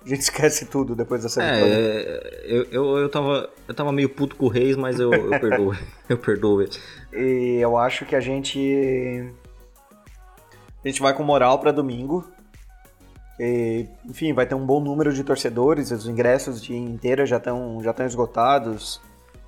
A 0.09 0.15
gente 0.15 0.23
esquece 0.25 0.65
tudo 0.65 0.97
depois 0.97 1.23
dessa 1.23 1.43
vitória. 1.43 1.75
É, 1.75 2.45
eu, 2.47 2.65
eu, 2.71 2.99
eu, 2.99 3.09
tava, 3.11 3.51
eu 3.69 3.75
tava 3.75 3.93
meio 3.93 4.09
puto 4.09 4.35
com 4.37 4.47
o 4.47 4.49
Reis, 4.49 4.75
mas 4.75 4.99
eu, 4.99 5.13
eu 5.13 5.39
perdoo. 5.39 5.77
eu 6.09 6.19
perdoo 6.19 6.63
ele. 6.63 6.71
E 7.13 7.59
eu 7.61 7.77
acho 7.77 8.07
que 8.07 8.17
a 8.17 8.21
gente. 8.21 9.31
A 10.83 10.89
gente 10.89 11.03
vai 11.03 11.13
com 11.13 11.23
moral 11.23 11.59
pra 11.59 11.71
domingo. 11.71 12.25
E, 13.39 13.87
enfim, 14.07 14.33
vai 14.33 14.47
ter 14.47 14.55
um 14.55 14.65
bom 14.65 14.81
número 14.81 15.13
de 15.13 15.23
torcedores, 15.23 15.93
os 15.93 16.09
ingressos 16.09 16.61
de 16.61 16.75
inteira 16.75 17.25
já 17.25 17.37
estão 17.37 17.81
já 17.83 17.91
estão 17.91 18.07
esgotados. 18.07 19.01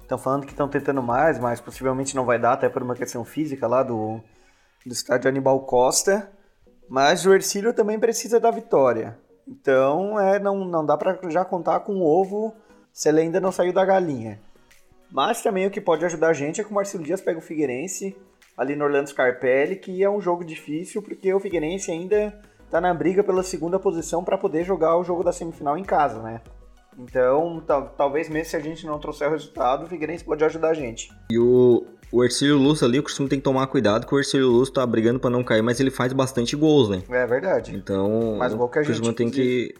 Estão 0.03 0.19
falando 0.19 0.45
que 0.45 0.53
estão 0.53 0.69
tentando 0.69 1.03
mais, 1.03 1.39
mas 1.39 1.61
possivelmente 1.61 2.15
não 2.17 2.25
vai 2.25 2.39
dar, 2.39 2.55
até 2.55 2.69
por 2.69 2.83
uma 2.83 2.97
questão 2.97 3.25
física 3.25 3.67
lá 3.67 3.83
do, 3.83 4.21
do 4.85 4.93
estádio 4.93 5.29
Anibal 5.29 5.61
Costa. 5.61 6.31
Mas 6.89 7.25
o 7.25 7.33
Ercílio 7.33 7.73
também 7.73 7.99
precisa 7.99 8.41
da 8.41 8.51
vitória. 8.51 9.17
Então 9.47 10.19
é, 10.19 10.39
não, 10.39 10.65
não 10.65 10.85
dá 10.85 10.97
pra 10.97 11.19
já 11.29 11.45
contar 11.45 11.81
com 11.81 11.95
o 11.95 12.05
ovo 12.05 12.55
se 12.93 13.09
ele 13.09 13.21
ainda 13.21 13.41
não 13.41 13.53
saiu 13.53 13.73
da 13.73 13.85
galinha. 13.85 14.41
Mas 15.11 15.43
também 15.43 15.67
o 15.67 15.71
que 15.71 15.81
pode 15.81 16.05
ajudar 16.05 16.29
a 16.29 16.33
gente 16.33 16.61
é 16.61 16.65
que 16.65 16.71
o 16.71 16.75
Marcelo 16.75 17.03
Dias 17.03 17.21
pega 17.21 17.39
o 17.39 17.43
Figueirense 17.43 18.17
ali 18.57 18.77
no 18.77 18.85
Orlando 18.85 19.09
Scarpelli, 19.09 19.77
que 19.77 20.03
é 20.05 20.11
um 20.11 20.21
jogo 20.21 20.45
difícil 20.45 21.03
porque 21.03 21.33
o 21.35 21.41
Figueirense 21.41 21.91
ainda 21.91 22.39
tá 22.71 22.81
na 22.81 22.95
briga 22.95 23.25
pela 23.25 23.43
segunda 23.43 23.79
posição 23.79 24.23
para 24.23 24.39
poder 24.39 24.65
jogar 24.65 24.97
o 24.97 25.03
jogo 25.05 25.25
da 25.25 25.33
semifinal 25.33 25.77
em 25.77 25.83
casa, 25.83 26.23
né? 26.23 26.41
Então, 26.99 27.63
tal- 27.67 27.89
talvez 27.97 28.29
mesmo 28.29 28.51
se 28.51 28.57
a 28.57 28.61
gente 28.61 28.87
não 28.87 28.99
trouxer 28.99 29.29
o 29.29 29.31
resultado, 29.33 29.85
o 29.85 29.89
Figueirense 29.89 30.25
pode 30.25 30.45
ajudar 30.45 30.71
a 30.71 30.75
gente. 30.75 31.11
E 31.31 31.39
o, 31.39 31.85
o 32.13 32.25
Ercílio 32.25 32.57
Luz 32.57 32.83
ali, 32.83 32.99
o 32.99 33.03
Criciúma 33.03 33.29
tem 33.29 33.39
que 33.39 33.45
tomar 33.45 33.67
cuidado, 33.67 34.07
que 34.07 34.15
o 34.15 34.19
Ercílio 34.19 34.49
Luz 34.49 34.71
tá 34.71 34.85
brigando 34.87 35.21
pra 35.21 35.31
não 35.31 35.45
cair, 35.45 35.63
mas 35.63 35.81
ele 35.81 35.91
faz 35.91 36.13
bastante 36.13 36.57
gols, 36.57 36.89
né? 36.89 37.03
É 37.09 37.27
verdade. 37.27 37.75
Então, 37.75 38.37
Mais 38.37 38.55
gol 38.55 38.69
que 38.69 38.79
a 38.79 38.83
gente, 38.83 39.13
tem 39.13 39.31
que... 39.31 39.75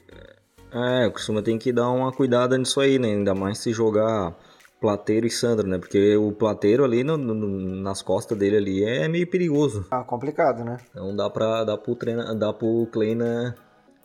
É, 0.73 1.07
o 1.07 1.13
Criciúma 1.13 1.43
tem 1.43 1.59
que 1.59 1.73
dar 1.73 1.91
uma 1.91 2.13
cuidada 2.13 2.57
nisso 2.57 2.81
aí, 2.81 2.99
né? 2.99 3.09
Ainda 3.09 3.35
mais 3.35 3.59
se 3.59 3.73
jogar 3.73 4.37
Plateiro 4.81 5.27
e 5.27 5.31
Sandro, 5.31 5.67
né? 5.67 5.79
Porque 5.79 6.17
o 6.17 6.33
Plateiro 6.33 6.85
ali 6.85 7.05
no, 7.05 7.17
no, 7.17 7.35
nas 7.83 8.01
costas 8.01 8.39
dele 8.39 8.57
ali 8.57 8.85
é 8.85 9.09
meio 9.09 9.27
perigoso. 9.27 9.87
Ah, 9.91 10.05
complicado, 10.05 10.65
né? 10.65 10.79
Então 10.91 11.15
dá 11.15 11.29
pra 11.29 11.65
dar 11.65 11.77
pro, 11.77 11.95
treina, 11.95 12.35
dá 12.35 12.53
pro 12.53 12.87
Kleina 12.91 13.57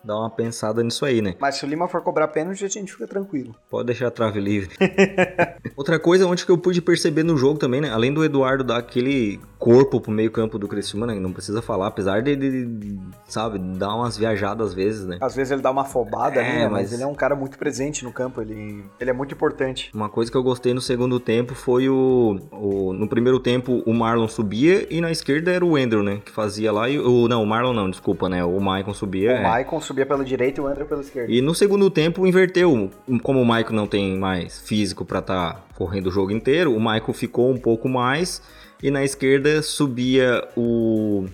dar 0.06 0.18
uma 0.20 0.30
pensada 0.30 0.84
nisso 0.84 1.06
aí, 1.06 1.22
né? 1.22 1.36
Mas 1.40 1.56
se 1.56 1.66
o 1.66 1.68
Lima 1.68 1.88
for 1.88 2.02
cobrar 2.02 2.28
pênalti, 2.28 2.64
a 2.64 2.68
gente 2.68 2.92
fica 2.92 3.08
tranquilo. 3.08 3.56
Pode 3.70 3.88
deixar 3.88 4.08
a 4.08 4.12
trave 4.12 4.40
livre. 4.40 4.76
Outra 5.76 6.00
coisa 6.00 6.26
onde 6.28 6.46
que 6.46 6.52
eu 6.52 6.58
pude 6.58 6.82
perceber 6.82 7.24
no 7.24 7.38
jogo 7.38 7.60
também, 7.60 7.82
né? 7.82 7.90
Além 7.92 8.14
do 8.14 8.24
Eduardo 8.24 8.64
dar 8.64 8.78
aquele 8.78 9.40
corpo 9.58 10.00
pro 10.00 10.12
meio 10.12 10.30
campo 10.32 10.60
do 10.60 10.68
Criciúma, 10.68 11.08
né? 11.08 11.16
Não 11.16 11.32
precisa 11.32 11.62
falar, 11.62 11.88
apesar 11.88 12.22
de, 12.22 12.36
de 12.36 13.00
sabe, 13.28 13.58
dar 13.58 13.96
umas 13.96 14.18
viajadas 14.18 14.68
às 14.68 14.74
vezes, 14.74 15.06
né? 15.06 15.18
Às 15.22 15.36
vezes 15.36 15.52
ele 15.52 15.62
dá 15.62 15.72
uma 15.72 15.82
afobada, 15.82 16.40
É, 16.42 16.44
né? 16.44 16.64
Mas... 16.68 16.72
mas 16.84 16.94
ele 16.94 17.04
é 17.04 17.08
um 17.08 17.16
cara 17.16 17.36
muito 17.36 17.58
presente 17.58 18.04
no 18.04 18.12
campo, 18.12 18.42
ele, 18.42 18.86
ele 19.00 19.10
é 19.10 19.14
muito 19.14 19.34
importante. 19.34 19.90
Uma 19.94 20.10
coisa 20.10 20.30
que 20.32 20.38
eu 20.38 20.44
gostei 20.44 20.74
no 20.74 20.82
segundo 20.82 21.20
tempo 21.20 21.56
foi 21.56 21.90
o, 21.90 22.38
o- 22.52 22.94
No 22.94 23.08
primeiro 23.08 23.40
tempo 23.40 23.82
o 23.86 23.94
Marlon 23.94 24.28
subia 24.28 24.86
e 24.90 25.02
na 25.02 25.12
esquerda 25.12 25.52
era 25.52 25.66
o 25.66 25.72
Wendel, 25.72 26.04
né? 26.04 26.22
Que 26.24 26.32
fazia 26.32 26.72
lá 26.72 26.90
e 26.90 27.00
o. 27.00 27.28
Não, 27.28 27.42
o 27.42 27.48
Marlon 27.48 27.74
não, 27.74 27.90
desculpa, 27.90 28.30
né? 28.30 28.44
O 28.44 28.60
Maicon 28.60 28.94
subia. 28.94 29.32
O 29.32 29.34
é. 29.36 29.44
Maicon 29.44 29.82
subia 29.82 29.95
pela 30.04 30.26
direita 30.26 30.60
e 30.60 30.64
o 30.64 30.68
André 30.68 30.84
pela 30.84 31.02
esquerda. 31.02 31.32
E 31.32 31.42
no 31.42 31.54
segundo 31.54 31.90
tempo 31.90 32.26
inverteu. 32.26 32.90
Como 33.22 33.40
o 33.40 33.46
Maicon 33.46 33.74
não 33.74 33.88
tem 33.88 34.18
mais 34.18 34.60
físico 34.60 35.06
pra 35.06 35.20
estar 35.20 35.66
correndo 35.76 36.08
o 36.08 36.12
jogo 36.12 36.32
inteiro, 36.32 36.76
o 36.76 36.80
Maicon 36.80 37.14
ficou 37.14 37.52
um 37.52 37.58
pouco 37.58 37.88
mais. 37.88 38.42
E 38.82 38.90
na 38.92 39.04
esquerda 39.04 39.62
subia 39.62 40.44
o. 40.58 41.26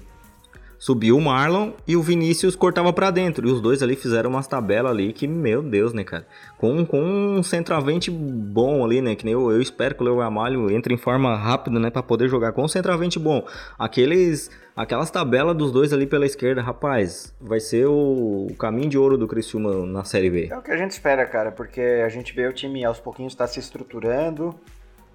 Subiu 0.82 1.16
o 1.16 1.22
Marlon 1.22 1.74
e 1.88 1.96
o 1.96 2.02
Vinícius 2.02 2.56
cortava 2.56 2.92
pra 2.92 3.12
dentro. 3.12 3.48
E 3.48 3.52
os 3.52 3.62
dois 3.62 3.84
ali 3.84 3.96
fizeram 3.96 4.32
umas 4.32 4.48
tabelas 4.48 4.92
ali 4.92 5.14
que, 5.14 5.28
meu 5.28 5.62
Deus, 5.62 5.94
né, 5.94 6.04
cara? 6.04 6.26
Com, 6.58 6.84
com 6.84 7.00
um 7.00 7.44
centroavante 7.44 8.10
bom 8.10 8.84
ali, 8.84 9.00
né? 9.00 9.16
Que 9.16 9.24
nem 9.24 9.36
eu, 9.36 9.52
eu 9.52 9.62
espero 9.62 9.94
que 9.94 10.02
o 10.02 10.06
Leo 10.06 10.18
Gamalho 10.18 10.72
entre 10.72 10.92
em 10.92 10.98
forma 10.98 11.38
rápida, 11.38 11.80
né? 11.80 11.92
Pra 11.92 12.02
poder 12.02 12.28
jogar 12.28 12.54
com 12.54 12.64
um 12.64 12.68
centroavante 12.68 13.20
bom. 13.20 13.46
Aqueles, 13.78 14.50
aquelas 14.76 15.12
tabelas 15.12 15.56
dos 15.56 15.72
dois 15.72 15.94
ali 15.94 16.08
pela 16.08 16.26
esquerda, 16.26 16.64
rapaz, 16.64 17.32
vai 17.40 17.60
ser 17.60 17.86
o, 17.86 18.48
caminho 18.58 18.90
de 18.90 18.98
ouro 18.98 19.20
do 19.20 19.28
Criciúma 19.28 19.86
na 19.86 20.04
Série 20.04 20.32
B. 20.32 20.50
É 20.52 20.58
o 20.58 20.64
que 20.64 20.72
a 20.72 20.78
gente 20.78 20.94
espera, 20.94 21.28
cara, 21.28 21.52
porque 21.52 22.02
a 22.04 22.10
gente 22.10 22.34
vê 22.34 22.48
o 22.48 22.54
time 22.54 22.84
aos 22.84 23.00
pouquinhos 23.00 23.36
tá 23.36 23.46
se 23.46 23.60
estruturando, 23.60 24.56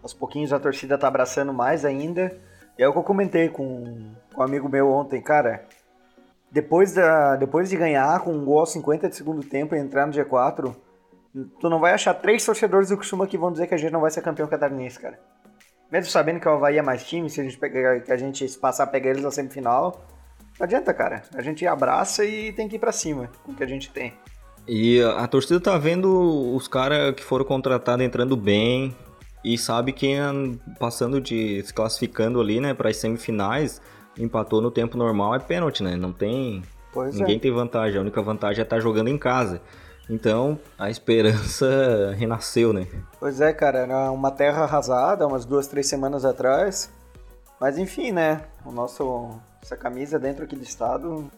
aos 0.00 0.14
pouquinos 0.14 0.52
a 0.52 0.60
torcida 0.60 0.96
tá 0.96 1.08
abraçando 1.08 1.52
mais 1.52 1.84
ainda. 1.84 2.38
E 2.78 2.82
é 2.82 2.88
o 2.88 2.92
que 2.92 2.98
eu 2.98 3.02
comentei 3.02 3.48
com, 3.48 4.12
com 4.34 4.40
um 4.40 4.44
amigo 4.44 4.68
meu 4.68 4.90
ontem, 4.90 5.20
cara. 5.20 5.64
Depois, 6.50 6.94
da, 6.94 7.36
depois 7.36 7.68
de 7.68 7.76
ganhar 7.76 8.20
com 8.20 8.32
um 8.32 8.44
gol 8.44 8.60
aos 8.60 8.72
50 8.72 9.08
de 9.08 9.16
segundo 9.16 9.42
tempo 9.42 9.74
e 9.74 9.78
entrar 9.78 10.06
no 10.06 10.12
G4, 10.12 10.74
tu 11.60 11.68
não 11.68 11.80
vai 11.80 11.92
achar 11.92 12.14
três 12.14 12.44
torcedores 12.44 12.88
do 12.88 12.96
Criciúma 12.96 13.26
que 13.26 13.36
vão 13.36 13.52
dizer 13.52 13.66
que 13.66 13.74
a 13.74 13.78
gente 13.78 13.92
não 13.92 14.00
vai 14.00 14.10
ser 14.10 14.22
campeão 14.22 14.46
catarinense, 14.46 14.98
cara. 14.98 15.18
Mesmo 15.90 16.10
sabendo 16.10 16.40
que 16.40 16.48
o 16.48 16.52
Havaí 16.52 16.78
é 16.78 16.82
mais 16.82 17.04
time, 17.04 17.30
se 17.30 17.40
a 17.40 17.44
gente, 17.44 17.58
pegar, 17.58 18.00
que 18.00 18.12
a 18.12 18.16
gente 18.16 18.48
se 18.48 18.58
passar 18.58 18.84
a 18.84 18.86
pegar 18.86 19.10
eles 19.10 19.22
na 19.22 19.30
semifinal, 19.30 20.04
não 20.58 20.64
adianta, 20.64 20.92
cara. 20.92 21.22
A 21.34 21.42
gente 21.42 21.66
abraça 21.66 22.24
e 22.24 22.52
tem 22.52 22.68
que 22.68 22.76
ir 22.76 22.78
pra 22.78 22.92
cima 22.92 23.30
com 23.44 23.52
o 23.52 23.54
que 23.54 23.62
a 23.62 23.68
gente 23.68 23.90
tem. 23.90 24.14
E 24.66 25.00
a, 25.00 25.26
torcida 25.28 25.60
tá 25.60 25.78
vendo 25.78 26.54
os 26.54 26.66
caras 26.66 27.14
que 27.14 27.22
foram 27.22 27.44
contratados 27.44 28.04
entrando 28.04 28.36
bem 28.36 28.96
e 29.46 29.56
sabe 29.56 29.92
que 29.92 30.12
passando 30.76 31.20
de 31.20 31.62
se 31.62 31.72
classificando 31.72 32.40
ali, 32.40 32.60
né, 32.60 32.74
para 32.74 32.90
as 32.90 32.96
semifinais, 32.96 33.80
empatou 34.18 34.60
no 34.60 34.72
tempo 34.72 34.98
normal 34.98 35.36
é 35.36 35.38
pênalti, 35.38 35.84
né? 35.84 35.94
Não 35.94 36.12
tem 36.12 36.64
Pois 36.92 37.14
ninguém 37.14 37.36
é. 37.36 37.38
tem 37.38 37.52
vantagem, 37.52 37.96
a 37.96 38.00
única 38.00 38.20
vantagem 38.20 38.58
é 38.60 38.64
estar 38.64 38.80
jogando 38.80 39.06
em 39.06 39.16
casa. 39.16 39.60
Então, 40.10 40.58
a 40.76 40.90
esperança 40.90 42.12
renasceu, 42.18 42.72
né? 42.72 42.88
Pois 43.20 43.40
é, 43.40 43.52
cara, 43.52 43.78
era 43.78 44.10
uma 44.10 44.32
terra 44.32 44.64
arrasada 44.64 45.24
umas 45.24 45.44
duas, 45.44 45.68
três 45.68 45.86
semanas 45.86 46.24
atrás. 46.24 46.92
Mas 47.60 47.78
enfim, 47.78 48.10
né? 48.10 48.42
O 48.64 48.72
nosso. 48.72 49.30
Essa 49.62 49.76
camisa 49.76 50.18
dentro 50.18 50.44
aqui 50.44 50.56
do 50.56 50.62
estado 50.62 51.30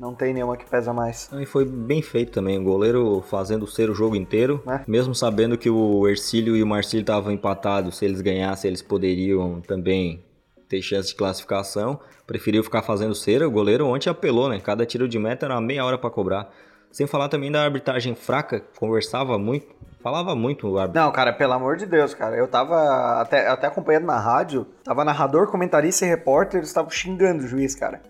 não 0.00 0.14
tem 0.14 0.32
nenhuma 0.32 0.56
que 0.56 0.64
pesa 0.68 0.92
mais. 0.94 1.28
E 1.38 1.44
foi 1.44 1.64
bem 1.66 2.00
feito 2.00 2.32
também, 2.32 2.58
o 2.58 2.64
goleiro 2.64 3.22
fazendo 3.28 3.66
ser 3.66 3.90
o 3.90 3.94
jogo 3.94 4.16
inteiro, 4.16 4.62
É. 4.66 4.80
mesmo 4.88 5.14
sabendo 5.14 5.58
que 5.58 5.68
o 5.68 6.08
Ercílio 6.08 6.56
e 6.56 6.62
o 6.62 6.66
Marcílio 6.66 7.02
estavam 7.02 7.30
empatados, 7.30 7.98
se 7.98 8.04
eles 8.06 8.20
ganhassem 8.22 8.68
eles 8.68 8.80
poderiam 8.82 9.60
também 9.60 10.24
ter 10.68 10.80
chance 10.80 11.08
de 11.10 11.14
classificação, 11.16 12.00
preferiu 12.26 12.62
ficar 12.64 12.82
fazendo 12.82 13.14
cera, 13.14 13.46
o 13.46 13.50
goleiro 13.50 13.86
ontem 13.86 14.08
apelou, 14.08 14.48
né? 14.48 14.58
Cada 14.60 14.86
tiro 14.86 15.06
de 15.08 15.18
meta 15.18 15.44
era 15.46 15.60
meia 15.60 15.84
hora 15.84 15.98
pra 15.98 16.08
cobrar. 16.08 16.48
Sem 16.92 17.06
falar 17.06 17.28
também 17.28 17.52
da 17.52 17.62
arbitragem 17.62 18.14
fraca, 18.14 18.64
conversava 18.78 19.38
muito, 19.38 19.66
falava 20.02 20.34
muito 20.34 20.66
o 20.68 20.78
árbitro. 20.78 21.02
Não, 21.02 21.12
cara, 21.12 21.32
pelo 21.32 21.52
amor 21.52 21.76
de 21.76 21.86
Deus, 21.86 22.14
cara. 22.14 22.36
Eu 22.36 22.48
tava 22.48 23.20
até, 23.20 23.46
até 23.48 23.66
acompanhando 23.66 24.06
na 24.06 24.18
rádio, 24.18 24.66
tava 24.82 25.04
narrador, 25.04 25.48
comentarista 25.48 26.04
e 26.04 26.08
repórter, 26.08 26.58
eles 26.58 26.68
estavam 26.68 26.90
xingando 26.90 27.44
o 27.44 27.46
juiz, 27.46 27.74
cara. 27.74 28.00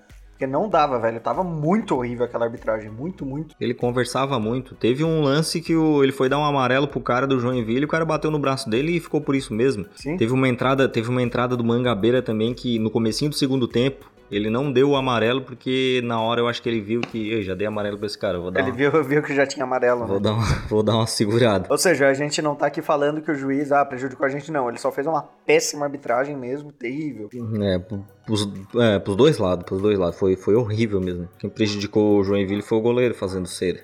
Porque 0.41 0.51
não 0.51 0.71
dava, 0.71 0.99
velho. 0.99 1.21
Tava 1.21 1.45
muito 1.45 1.95
horrível 1.95 2.25
aquela 2.25 2.47
arbitragem. 2.47 2.91
Muito, 2.91 3.27
muito. 3.27 3.55
Ele 3.61 3.75
conversava 3.75 4.41
muito. 4.41 4.75
Teve 4.75 5.05
um 5.05 5.21
lance 5.21 5.61
que 5.61 5.77
o- 5.77 6.03
ele 6.03 6.13
foi 6.13 6.31
dar 6.31 6.39
um 6.39 6.45
amarelo 6.47 6.89
pro 6.89 6.99
cara 6.99 7.27
do 7.27 7.39
Joinville, 7.39 7.85
o 7.85 7.89
cara 7.89 8.07
bateu 8.07 8.31
no 8.31 8.39
braço 8.39 8.71
dele 8.71 8.97
e 8.97 9.01
ficou 9.01 9.21
por 9.21 9.35
isso 9.35 9.53
mesmo. 9.53 9.85
Sim. 9.95 10.17
Teve 10.17 10.33
uma 10.33 10.49
entrada, 10.49 10.89
teve 10.89 11.11
uma 11.11 11.21
entrada 11.23 11.55
do 11.59 11.63
Mangabeira 11.63 12.23
também 12.23 12.55
que 12.55 12.79
no 12.79 12.91
comecinho 12.91 13.29
do 13.31 13.37
segundo 13.37 13.69
tempo, 13.69 14.11
ele 14.31 14.49
não 14.49 14.73
deu 14.73 14.91
o 14.91 14.97
amarelo 14.97 15.43
porque 15.43 16.01
na 16.05 16.23
hora 16.23 16.41
eu 16.41 16.47
acho 16.49 16.63
que 16.63 16.69
ele 16.69 16.81
viu 16.81 17.01
que, 17.01 17.33
"Ei, 17.33 17.43
já 17.43 17.53
dei 17.55 17.67
amarelo 17.67 17.99
pra 17.99 18.07
esse 18.07 18.17
cara, 18.17 18.39
eu 18.39 18.43
vou 18.43 18.51
dar 18.53 18.61
Ele 18.61 18.71
uma, 18.71 18.77
viu, 18.77 18.91
viu 19.05 19.23
que 19.23 19.35
já 19.35 19.45
tinha 19.45 19.65
amarelo, 19.65 20.07
vou 20.07 20.17
né? 20.17 20.23
dar 20.23 20.33
uma, 20.35 20.45
vou 20.71 20.83
dar 20.85 20.95
uma 20.95 21.07
segurada. 21.07 21.67
Ou 21.69 21.77
seja, 21.77 22.07
a 22.09 22.15
gente 22.15 22.41
não 22.41 22.55
tá 22.55 22.67
aqui 22.67 22.81
falando 22.81 23.21
que 23.21 23.31
o 23.31 23.35
juiz 23.35 23.73
ah, 23.73 23.85
prejudicou 23.85 24.25
a 24.25 24.29
gente, 24.31 24.51
não. 24.53 24.69
Ele 24.71 24.79
só 24.79 24.91
fez 24.93 25.05
uma 25.07 25.23
péssima 25.45 25.85
arbitragem 25.85 26.37
mesmo, 26.37 26.71
terrível. 26.73 27.29
É, 27.61 27.79
pros, 28.31 28.49
é, 28.77 28.99
pros 29.01 29.17
dois 29.17 29.39
lados, 29.39 29.65
pros 29.65 29.83
dois 29.83 29.99
lados. 29.99 30.17
Foi, 30.17 30.37
foi 30.37 30.55
horrível 30.55 31.01
mesmo. 31.01 31.29
Quem 31.39 31.51
prejudicou 31.51 32.21
o 32.21 32.25
Joinville 32.25 32.63
foi 32.63 32.79
o 32.79 32.81
goleiro 32.81 33.15
fazendo 33.15 33.49
cera. 33.49 33.81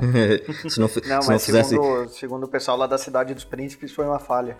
se 0.68 0.80
não, 0.80 0.88
Não, 0.88 0.88
se 0.88 1.08
não 1.08 1.20
mas 1.26 1.44
fizesse, 1.44 1.70
segundo, 1.70 2.08
segundo 2.08 2.44
o 2.44 2.48
pessoal 2.48 2.76
lá 2.78 2.86
da 2.86 2.96
Cidade 2.96 3.34
dos 3.34 3.44
Príncipes, 3.44 3.92
foi 3.92 4.06
uma 4.06 4.18
falha. 4.18 4.56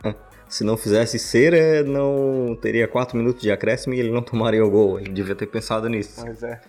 se 0.48 0.62
não 0.62 0.76
fizesse 0.76 1.18
cera, 1.18 1.82
não 1.82 2.56
teria 2.60 2.86
quatro 2.86 3.16
minutos 3.16 3.42
de 3.42 3.50
acréscimo 3.50 3.94
e 3.94 4.00
ele 4.00 4.10
não 4.10 4.22
tomaria 4.22 4.64
o 4.64 4.70
gol. 4.70 5.00
Ele 5.00 5.10
devia 5.10 5.34
ter 5.34 5.46
pensado 5.46 5.88
nisso. 5.88 6.20
Pois 6.22 6.42
é. 6.42 6.60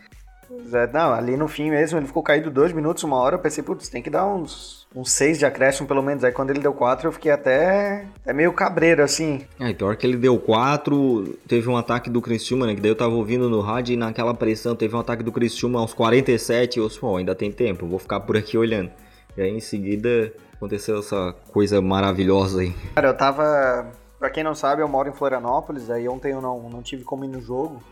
É. 0.73 0.87
Não, 0.87 1.13
ali 1.13 1.37
no 1.37 1.47
fim 1.47 1.69
mesmo, 1.69 1.97
ele 1.97 2.07
ficou 2.07 2.23
caído 2.23 2.49
dois 2.49 2.71
minutos, 2.71 3.03
uma 3.03 3.17
hora. 3.17 3.35
Eu 3.35 3.39
pensei, 3.39 3.63
putz, 3.63 3.89
tem 3.89 4.01
que 4.01 4.09
dar 4.09 4.25
uns, 4.25 4.87
uns 4.95 5.11
seis 5.11 5.37
de 5.37 5.45
acréscimo 5.45 5.87
pelo 5.87 6.01
menos. 6.01 6.23
Aí 6.23 6.31
quando 6.31 6.49
ele 6.51 6.59
deu 6.59 6.73
quatro, 6.73 7.07
eu 7.07 7.11
fiquei 7.11 7.31
até, 7.31 8.05
até 8.21 8.33
meio 8.33 8.53
cabreiro, 8.53 9.03
assim. 9.03 9.41
É, 9.59 9.69
e 9.69 9.73
pior 9.73 9.95
que 9.95 10.05
ele 10.05 10.17
deu 10.17 10.37
quatro, 10.39 11.37
teve 11.47 11.69
um 11.69 11.77
ataque 11.77 12.09
do 12.09 12.21
Criciúma, 12.21 12.65
né? 12.67 12.75
Que 12.75 12.81
daí 12.81 12.91
eu 12.91 12.95
tava 12.95 13.13
ouvindo 13.13 13.49
no 13.49 13.61
rádio 13.61 13.93
e 13.93 13.97
naquela 13.97 14.33
pressão 14.33 14.75
teve 14.75 14.95
um 14.95 14.99
ataque 14.99 15.23
do 15.23 15.31
Criciúma 15.31 15.79
aos 15.79 15.93
47 15.93 16.75
e 16.75 16.79
eu 16.79 16.87
disse, 16.87 16.99
"Bom, 16.99 17.17
ainda 17.17 17.35
tem 17.35 17.51
tempo, 17.51 17.87
vou 17.87 17.99
ficar 17.99 18.19
por 18.21 18.37
aqui 18.37 18.57
olhando. 18.57 18.91
E 19.37 19.41
aí 19.41 19.51
em 19.51 19.59
seguida 19.59 20.31
aconteceu 20.53 20.99
essa 20.99 21.33
coisa 21.51 21.81
maravilhosa 21.81 22.61
aí. 22.61 22.73
Cara, 22.95 23.09
eu 23.09 23.17
tava. 23.17 23.91
Pra 24.17 24.29
quem 24.29 24.43
não 24.43 24.55
sabe, 24.55 24.81
eu 24.81 24.87
moro 24.87 25.09
em 25.09 25.13
Florianópolis, 25.13 25.89
aí 25.89 26.07
ontem 26.07 26.31
eu 26.31 26.41
não, 26.41 26.69
não 26.69 26.81
tive 26.81 27.03
como 27.03 27.25
ir 27.25 27.27
no 27.27 27.41
jogo. 27.41 27.83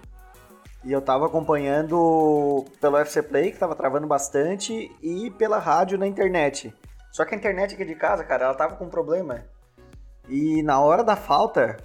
E 0.84 0.92
eu 0.92 1.02
tava 1.02 1.26
acompanhando 1.26 2.66
pelo 2.82 2.98
FC 2.98 3.24
Play, 3.24 3.52
que 3.52 3.60
tava 3.60 3.76
travando 3.76 4.06
bastante, 4.06 4.92
e 5.02 5.32
pela 5.32 5.58
rádio 5.58 5.98
na 5.98 6.06
internet. 6.06 6.74
Só 7.12 7.24
que 7.24 7.34
a 7.34 7.38
internet 7.38 7.74
aqui 7.74 7.86
de 7.86 7.96
casa, 7.96 8.24
cara, 8.24 8.46
ela 8.46 8.54
tava 8.54 8.76
com 8.76 8.90
problema. 8.90 9.46
E 10.28 10.62
na 10.64 10.80
hora 10.82 11.04
da 11.04 11.16
falta, 11.16 11.78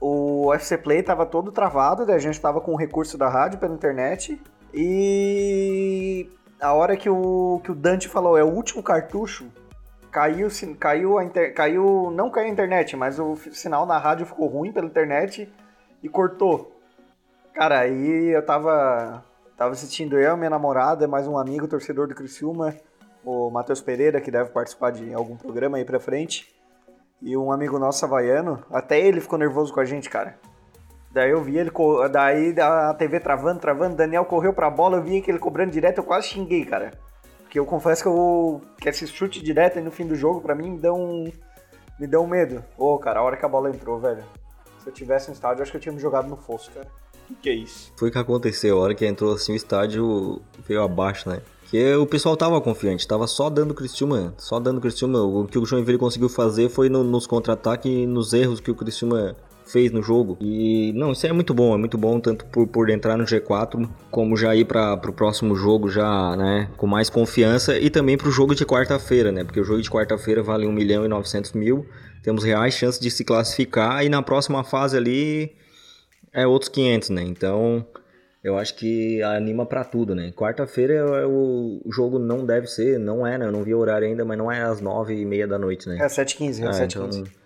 o 0.00 0.52
FC 0.54 0.78
Play 0.78 1.02
tava 1.02 1.26
todo 1.26 1.52
travado, 1.52 2.06
daí 2.06 2.16
a 2.16 2.20
gente 2.20 2.40
tava 2.40 2.60
com 2.60 2.72
o 2.72 2.76
recurso 2.76 3.18
da 3.18 3.28
rádio 3.28 3.58
pela 3.58 3.74
internet. 3.74 4.40
E 4.72 6.30
a 6.60 6.72
hora 6.72 6.96
que 6.96 7.10
o, 7.10 7.60
que 7.62 7.72
o 7.72 7.74
Dante 7.74 8.08
falou, 8.08 8.38
é 8.38 8.44
o 8.44 8.48
último 8.48 8.82
cartucho, 8.82 9.50
caiu, 10.10 10.48
caiu, 10.78 11.18
a 11.18 11.24
inter, 11.24 11.54
caiu, 11.54 12.10
não 12.10 12.30
caiu 12.30 12.46
a 12.46 12.50
internet, 12.50 12.96
mas 12.96 13.18
o 13.18 13.36
sinal 13.52 13.84
na 13.84 13.98
rádio 13.98 14.26
ficou 14.26 14.46
ruim 14.46 14.72
pela 14.72 14.86
internet 14.86 15.52
e 16.02 16.08
cortou. 16.08 16.73
Cara, 17.54 17.78
aí 17.78 18.34
eu 18.34 18.44
tava, 18.44 19.24
tava 19.56 19.70
assistindo 19.70 20.18
eu, 20.18 20.36
minha 20.36 20.50
namorada, 20.50 21.06
mais 21.06 21.28
um 21.28 21.38
amigo, 21.38 21.68
torcedor 21.68 22.08
do 22.08 22.14
Criciúma, 22.14 22.74
o 23.24 23.48
Matheus 23.48 23.80
Pereira, 23.80 24.20
que 24.20 24.28
deve 24.28 24.50
participar 24.50 24.90
de 24.90 25.14
algum 25.14 25.36
programa 25.36 25.76
aí 25.76 25.84
pra 25.84 26.00
frente, 26.00 26.52
e 27.22 27.36
um 27.36 27.52
amigo 27.52 27.78
nosso 27.78 28.04
havaiano, 28.04 28.60
até 28.72 28.98
ele 28.98 29.20
ficou 29.20 29.38
nervoso 29.38 29.72
com 29.72 29.78
a 29.78 29.84
gente, 29.84 30.10
cara. 30.10 30.36
Daí 31.12 31.30
eu 31.30 31.40
vi 31.44 31.56
ele, 31.56 31.70
daí 32.10 32.60
a 32.60 32.92
TV 32.92 33.20
travando, 33.20 33.60
travando, 33.60 33.94
Daniel 33.94 34.24
correu 34.24 34.52
pra 34.52 34.68
bola, 34.68 34.96
eu 34.96 35.02
vi 35.04 35.22
que 35.22 35.30
ele 35.30 35.38
cobrando 35.38 35.70
direto, 35.70 35.98
eu 35.98 36.04
quase 36.04 36.26
xinguei, 36.26 36.64
cara. 36.64 36.90
Porque 37.38 37.56
eu 37.56 37.64
confesso 37.64 38.02
que, 38.02 38.08
eu, 38.08 38.62
que 38.80 38.88
esse 38.88 39.06
chute 39.06 39.40
direto 39.40 39.80
no 39.80 39.92
fim 39.92 40.08
do 40.08 40.16
jogo, 40.16 40.40
pra 40.40 40.56
mim, 40.56 40.72
me 40.72 40.78
deu 40.78 40.96
um, 40.96 41.30
me 42.00 42.06
deu 42.08 42.20
um 42.20 42.26
medo. 42.26 42.64
Ô, 42.76 42.98
cara, 42.98 43.20
a 43.20 43.22
hora 43.22 43.36
que 43.36 43.46
a 43.46 43.48
bola 43.48 43.70
entrou, 43.70 44.00
velho. 44.00 44.24
Se 44.80 44.88
eu 44.88 44.92
tivesse 44.92 45.28
no 45.28 45.34
estádio, 45.34 45.60
eu 45.60 45.62
acho 45.62 45.70
que 45.70 45.76
eu 45.76 45.80
tinha 45.80 45.92
me 45.92 46.00
jogado 46.00 46.26
no 46.26 46.36
fosso, 46.36 46.72
cara. 46.72 47.03
Que 47.26 47.34
que 47.34 47.48
é 47.48 47.54
isso? 47.54 47.92
Foi 47.96 48.08
o 48.08 48.12
que 48.12 48.18
aconteceu, 48.18 48.78
a 48.78 48.80
hora 48.80 48.94
que 48.94 49.06
entrou 49.06 49.32
assim 49.32 49.52
o 49.52 49.56
estádio 49.56 50.40
veio 50.66 50.82
abaixo, 50.82 51.28
né? 51.28 51.40
Porque 51.60 51.94
o 51.96 52.06
pessoal 52.06 52.36
tava 52.36 52.60
confiante, 52.60 53.08
tava 53.08 53.26
só 53.26 53.50
dando 53.50 53.74
Criciúma, 53.74 54.32
só 54.38 54.60
dando 54.60 54.80
Criciúma. 54.80 55.22
O 55.22 55.44
que 55.44 55.58
o 55.58 55.66
Joinville 55.66 55.98
conseguiu 55.98 56.28
fazer 56.28 56.68
foi 56.68 56.88
no, 56.88 57.02
nos 57.02 57.26
contra-ataques 57.26 57.90
e 57.90 58.06
nos 58.06 58.32
erros 58.32 58.60
que 58.60 58.70
o 58.70 58.74
Criciúma 58.76 59.34
fez 59.66 59.90
no 59.90 60.02
jogo. 60.02 60.36
E 60.40 60.92
não, 60.94 61.12
isso 61.12 61.26
é 61.26 61.32
muito 61.32 61.52
bom, 61.52 61.74
é 61.74 61.78
muito 61.78 61.98
bom 61.98 62.20
tanto 62.20 62.44
por, 62.46 62.66
por 62.66 62.90
entrar 62.90 63.16
no 63.16 63.24
G4 63.24 63.88
como 64.10 64.36
já 64.36 64.54
ir 64.54 64.66
para 64.66 64.94
o 64.94 65.12
próximo 65.12 65.56
jogo 65.56 65.88
já, 65.88 66.36
né, 66.36 66.70
com 66.76 66.86
mais 66.86 67.10
confiança 67.10 67.78
e 67.78 67.90
também 67.90 68.16
para 68.16 68.28
o 68.28 68.30
jogo 68.30 68.54
de 68.54 68.64
quarta-feira, 68.64 69.32
né? 69.32 69.42
Porque 69.42 69.58
o 69.58 69.64
jogo 69.64 69.82
de 69.82 69.90
quarta-feira 69.90 70.42
vale 70.42 70.66
1 70.66 70.72
milhão 70.72 71.04
e 71.04 71.08
900 71.08 71.54
mil, 71.54 71.86
temos 72.22 72.44
reais 72.44 72.74
chances 72.74 73.00
de 73.00 73.10
se 73.10 73.24
classificar 73.24 74.04
e 74.04 74.08
na 74.08 74.22
próxima 74.22 74.62
fase 74.62 74.96
ali 74.96 75.52
é 76.34 76.46
outros 76.46 76.68
500, 76.68 77.10
né? 77.10 77.22
Então 77.22 77.86
eu 78.42 78.58
acho 78.58 78.74
que 78.74 79.22
anima 79.22 79.64
para 79.64 79.84
tudo, 79.84 80.14
né? 80.14 80.30
Quarta-feira 80.32 80.92
é 80.92 81.26
o, 81.26 81.80
jogo 81.90 82.18
não 82.18 82.44
deve 82.44 82.66
ser, 82.66 82.98
não 82.98 83.26
é, 83.26 83.38
né? 83.38 83.46
Eu 83.46 83.52
não 83.52 83.62
vi 83.62 83.74
o 83.74 83.78
horário 83.78 84.06
ainda, 84.06 84.24
mas 84.24 84.36
não 84.36 84.52
é 84.52 84.62
às 84.62 84.82
nove 84.82 85.14
e 85.14 85.24
meia 85.24 85.46
da 85.46 85.58
noite, 85.58 85.88
né? 85.88 85.96
É 85.98 86.06
7h15, 86.06 86.62
é, 86.62 86.66
é 86.66 86.70
7h15. 86.70 87.20
Então, 87.20 87.44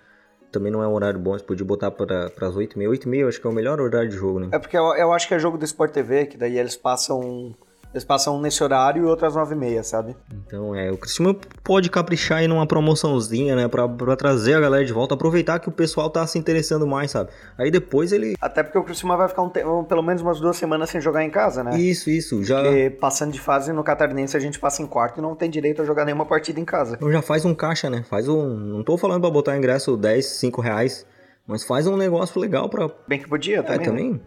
também 0.50 0.72
não 0.72 0.82
é 0.82 0.88
um 0.88 0.94
horário 0.94 1.20
bom, 1.20 1.38
você 1.38 1.44
podia 1.44 1.64
botar 1.64 1.90
para 1.90 2.26
as 2.26 2.54
8h30. 2.54 2.88
8h30 2.88 3.28
acho 3.28 3.40
que 3.40 3.46
é 3.46 3.50
o 3.50 3.52
melhor 3.52 3.80
horário 3.80 4.08
de 4.08 4.16
jogo, 4.16 4.40
né? 4.40 4.48
É 4.50 4.58
porque 4.58 4.76
eu, 4.76 4.94
eu 4.96 5.12
acho 5.12 5.28
que 5.28 5.34
é 5.34 5.38
jogo 5.38 5.58
do 5.58 5.64
Sport 5.64 5.92
TV, 5.92 6.26
que 6.26 6.36
daí 6.36 6.58
eles 6.58 6.74
passam 6.74 7.54
eles 7.92 8.04
passam 8.04 8.36
um 8.36 8.40
nesse 8.40 8.62
horário 8.62 9.02
e 9.02 9.06
outras 9.06 9.34
nove 9.34 9.54
e 9.54 9.58
meia, 9.58 9.82
sabe? 9.82 10.14
Então, 10.30 10.74
é, 10.74 10.90
o 10.90 10.96
Criciúma 10.98 11.34
pode 11.64 11.88
caprichar 11.90 12.38
aí 12.38 12.48
numa 12.48 12.66
promoçãozinha, 12.66 13.56
né? 13.56 13.66
Pra, 13.66 13.88
pra 13.88 14.14
trazer 14.14 14.54
a 14.54 14.60
galera 14.60 14.84
de 14.84 14.92
volta, 14.92 15.14
aproveitar 15.14 15.58
que 15.58 15.68
o 15.68 15.72
pessoal 15.72 16.10
tá 16.10 16.26
se 16.26 16.38
interessando 16.38 16.86
mais, 16.86 17.10
sabe? 17.10 17.30
Aí 17.56 17.70
depois 17.70 18.12
ele... 18.12 18.34
Até 18.40 18.62
porque 18.62 18.78
o 18.78 18.84
Criciúma 18.84 19.16
vai 19.16 19.28
ficar 19.28 19.42
um 19.42 19.48
tempo, 19.48 19.84
pelo 19.84 20.02
menos 20.02 20.20
umas 20.20 20.38
duas 20.38 20.56
semanas 20.56 20.90
sem 20.90 21.00
jogar 21.00 21.24
em 21.24 21.30
casa, 21.30 21.64
né? 21.64 21.78
Isso, 21.78 22.10
isso, 22.10 22.44
já... 22.44 22.62
Porque 22.62 22.90
passando 22.90 23.32
de 23.32 23.40
fase 23.40 23.72
no 23.72 23.82
Catarinense 23.82 24.36
a 24.36 24.40
gente 24.40 24.58
passa 24.58 24.82
em 24.82 24.86
quarto 24.86 25.18
e 25.18 25.22
não 25.22 25.34
tem 25.34 25.48
direito 25.48 25.80
a 25.80 25.84
jogar 25.84 26.04
nenhuma 26.04 26.26
partida 26.26 26.60
em 26.60 26.64
casa. 26.64 26.96
Então 26.96 27.10
já 27.10 27.22
faz 27.22 27.44
um 27.44 27.54
caixa, 27.54 27.88
né? 27.88 28.04
Faz 28.08 28.28
um... 28.28 28.54
Não 28.54 28.82
tô 28.84 28.98
falando 28.98 29.20
pra 29.22 29.30
botar 29.30 29.56
ingresso 29.56 29.96
10, 29.96 30.24
5 30.26 30.60
reais, 30.60 31.06
mas 31.46 31.64
faz 31.64 31.86
um 31.86 31.96
negócio 31.96 32.38
legal 32.40 32.68
pra... 32.68 32.90
Bem 33.06 33.18
que 33.18 33.28
podia 33.28 33.62
também, 33.62 33.80
É, 33.80 33.84
também... 33.84 34.12
Né? 34.12 34.20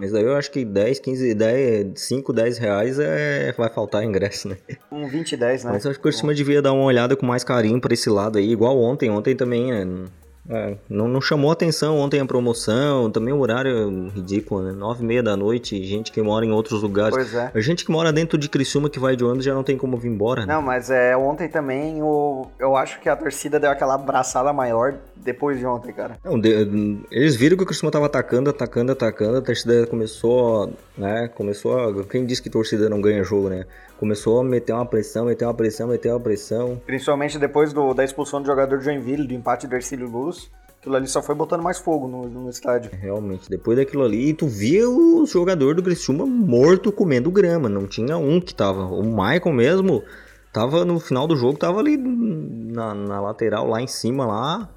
Mas 0.00 0.12
daí 0.12 0.24
eu 0.24 0.34
acho 0.34 0.50
que 0.50 0.64
10, 0.64 0.98
15, 0.98 1.34
10, 1.34 1.86
5, 1.94 2.32
10 2.32 2.56
reais 2.56 2.98
é... 2.98 3.52
vai 3.52 3.68
faltar 3.68 4.02
ingresso, 4.02 4.48
né? 4.48 4.56
Um 4.90 5.06
20, 5.06 5.36
10, 5.36 5.64
né? 5.64 5.72
Mas 5.74 5.84
eu 5.84 5.90
acho 5.90 6.00
que 6.00 6.08
o 6.08 6.12
Cima 6.12 6.34
devia 6.34 6.62
dar 6.62 6.72
uma 6.72 6.84
olhada 6.84 7.14
com 7.14 7.26
mais 7.26 7.44
carinho 7.44 7.78
pra 7.78 7.92
esse 7.92 8.08
lado 8.08 8.38
aí, 8.38 8.50
igual 8.50 8.80
ontem. 8.80 9.10
Ontem 9.10 9.36
também, 9.36 9.70
né? 9.70 10.06
É, 10.48 10.76
não, 10.88 11.06
não, 11.06 11.20
chamou 11.20 11.52
atenção 11.52 11.98
ontem 11.98 12.18
a 12.18 12.24
promoção, 12.24 13.10
também 13.10 13.32
o 13.32 13.38
horário 13.38 14.08
ridículo, 14.08 14.62
né? 14.62 14.72
Nove 14.72 15.04
e 15.04 15.06
meia 15.06 15.22
da 15.22 15.36
noite, 15.36 15.84
gente 15.84 16.10
que 16.10 16.20
mora 16.22 16.46
em 16.46 16.50
outros 16.50 16.82
lugares. 16.82 17.14
Pois 17.14 17.34
é. 17.34 17.50
A 17.54 17.60
gente 17.60 17.84
que 17.84 17.90
mora 17.92 18.10
dentro 18.12 18.38
de 18.38 18.48
Criciúma, 18.48 18.88
que 18.88 18.98
vai 18.98 19.14
de 19.14 19.22
ônibus, 19.22 19.44
já 19.44 19.54
não 19.54 19.62
tem 19.62 19.76
como 19.76 19.98
vir 19.98 20.08
embora, 20.08 20.46
né? 20.46 20.54
Não, 20.54 20.62
mas 20.62 20.90
é, 20.90 21.14
ontem 21.16 21.46
também 21.46 22.02
o, 22.02 22.46
eu 22.58 22.74
acho 22.74 23.00
que 23.00 23.08
a 23.08 23.14
torcida 23.14 23.60
deu 23.60 23.70
aquela 23.70 23.94
abraçada 23.94 24.52
maior 24.52 24.94
depois 25.22 25.58
de 25.58 25.66
ontem, 25.66 25.92
cara. 25.92 26.18
Não, 26.24 26.38
de, 26.38 26.50
eles 27.10 27.36
viram 27.36 27.56
que 27.56 27.62
o 27.62 27.66
Criciúma 27.66 27.90
tava 27.90 28.06
atacando, 28.06 28.50
atacando, 28.50 28.92
atacando, 28.92 29.38
a 29.38 29.42
torcida 29.42 29.86
começou, 29.86 30.72
né? 30.96 31.28
Começou 31.28 31.78
a... 31.78 32.04
Quem 32.04 32.24
disse 32.24 32.42
que 32.42 32.50
torcida 32.50 32.88
não 32.88 33.00
ganha 33.00 33.22
jogo, 33.22 33.48
né? 33.48 33.66
Começou 33.98 34.40
a 34.40 34.44
meter 34.44 34.72
uma 34.72 34.86
pressão, 34.86 35.26
meter 35.26 35.44
uma 35.44 35.54
pressão, 35.54 35.88
meter 35.88 36.10
uma 36.10 36.20
pressão. 36.20 36.80
Principalmente 36.86 37.38
depois 37.38 37.72
do, 37.72 37.92
da 37.92 38.04
expulsão 38.04 38.40
do 38.40 38.46
jogador 38.46 38.78
de 38.78 38.84
Joinville, 38.84 39.26
do 39.26 39.34
empate 39.34 39.66
do 39.66 39.74
Ercílio 39.74 40.08
Luz. 40.08 40.50
Aquilo 40.80 40.96
ali 40.96 41.06
só 41.06 41.22
foi 41.22 41.34
botando 41.34 41.62
mais 41.62 41.78
fogo 41.78 42.08
no, 42.08 42.26
no 42.26 42.48
estádio. 42.48 42.90
Realmente, 42.98 43.50
depois 43.50 43.76
daquilo 43.76 44.02
ali, 44.02 44.32
tu 44.32 44.46
via 44.46 44.88
o 44.88 45.26
jogador 45.26 45.74
do 45.74 45.82
Criciúma 45.82 46.24
morto 46.24 46.90
comendo 46.90 47.30
grama. 47.30 47.68
Não 47.68 47.86
tinha 47.86 48.16
um 48.16 48.40
que 48.40 48.54
tava. 48.54 48.84
O 48.86 49.02
Michael 49.02 49.52
mesmo 49.52 50.02
tava 50.50 50.82
no 50.86 50.98
final 50.98 51.26
do 51.26 51.36
jogo, 51.36 51.58
tava 51.58 51.78
ali 51.78 51.98
na, 51.98 52.94
na 52.94 53.20
lateral, 53.20 53.68
lá 53.68 53.82
em 53.82 53.86
cima, 53.86 54.26
lá 54.26 54.70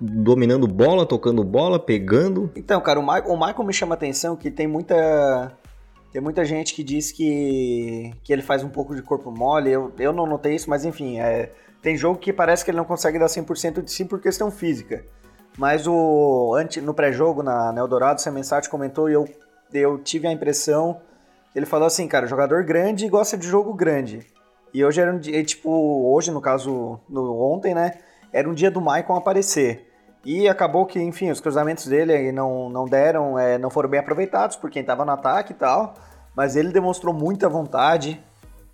dominando 0.00 0.66
bola, 0.66 1.06
tocando 1.06 1.42
bola, 1.44 1.78
pegando. 1.78 2.50
Então, 2.56 2.80
cara, 2.80 2.98
o 2.98 3.02
Michael, 3.02 3.28
o 3.28 3.38
Michael 3.38 3.64
me 3.64 3.72
chama 3.72 3.94
a 3.94 3.96
atenção 3.96 4.36
que 4.36 4.50
tem 4.50 4.66
muita 4.66 5.52
tem 6.12 6.22
muita 6.22 6.44
gente 6.44 6.74
que 6.74 6.84
diz 6.84 7.10
que, 7.10 8.12
que 8.22 8.32
ele 8.32 8.42
faz 8.42 8.62
um 8.62 8.68
pouco 8.68 8.94
de 8.94 9.02
corpo 9.02 9.32
mole. 9.32 9.70
Eu, 9.70 9.92
eu 9.98 10.12
não 10.12 10.26
notei 10.26 10.54
isso, 10.54 10.70
mas 10.70 10.84
enfim, 10.84 11.18
é, 11.18 11.50
tem 11.82 11.96
jogo 11.96 12.18
que 12.18 12.32
parece 12.32 12.64
que 12.64 12.70
ele 12.70 12.78
não 12.78 12.84
consegue 12.84 13.18
dar 13.18 13.26
100% 13.26 13.82
de 13.82 13.90
si 13.90 14.04
por 14.04 14.20
questão 14.20 14.50
física. 14.50 15.04
Mas 15.58 15.86
o 15.86 16.54
antes, 16.56 16.82
no 16.82 16.94
pré-jogo, 16.94 17.42
na, 17.42 17.74
Eldorado, 17.76 18.20
o 18.20 18.22
Semensati 18.22 18.68
comentou 18.68 19.10
e 19.10 19.12
eu, 19.14 19.28
eu 19.72 19.98
tive 19.98 20.28
a 20.28 20.32
impressão 20.32 21.00
ele 21.54 21.66
falou 21.66 21.86
assim, 21.86 22.08
cara, 22.08 22.26
jogador 22.26 22.64
grande 22.64 23.08
gosta 23.08 23.36
de 23.36 23.46
jogo 23.46 23.72
grande. 23.72 24.26
E 24.72 24.84
hoje 24.84 25.00
era 25.00 25.12
um 25.12 25.18
dia, 25.18 25.42
tipo, 25.44 25.70
hoje 26.12 26.32
no 26.32 26.40
caso, 26.40 26.98
no, 27.08 27.40
ontem, 27.40 27.74
né, 27.74 27.98
era 28.34 28.50
um 28.50 28.52
dia 28.52 28.68
do 28.68 28.80
Maicon 28.80 29.14
aparecer. 29.14 29.88
E 30.24 30.48
acabou 30.48 30.84
que, 30.86 31.00
enfim, 31.00 31.30
os 31.30 31.40
cruzamentos 31.40 31.86
dele 31.86 32.32
não, 32.32 32.68
não 32.68 32.84
deram, 32.84 33.38
é, 33.38 33.56
não 33.58 33.70
foram 33.70 33.88
bem 33.88 34.00
aproveitados 34.00 34.56
por 34.56 34.70
quem 34.70 34.80
estava 34.80 35.04
no 35.04 35.12
ataque 35.12 35.52
e 35.52 35.54
tal. 35.54 35.94
Mas 36.34 36.56
ele 36.56 36.72
demonstrou 36.72 37.14
muita 37.14 37.48
vontade. 37.48 38.20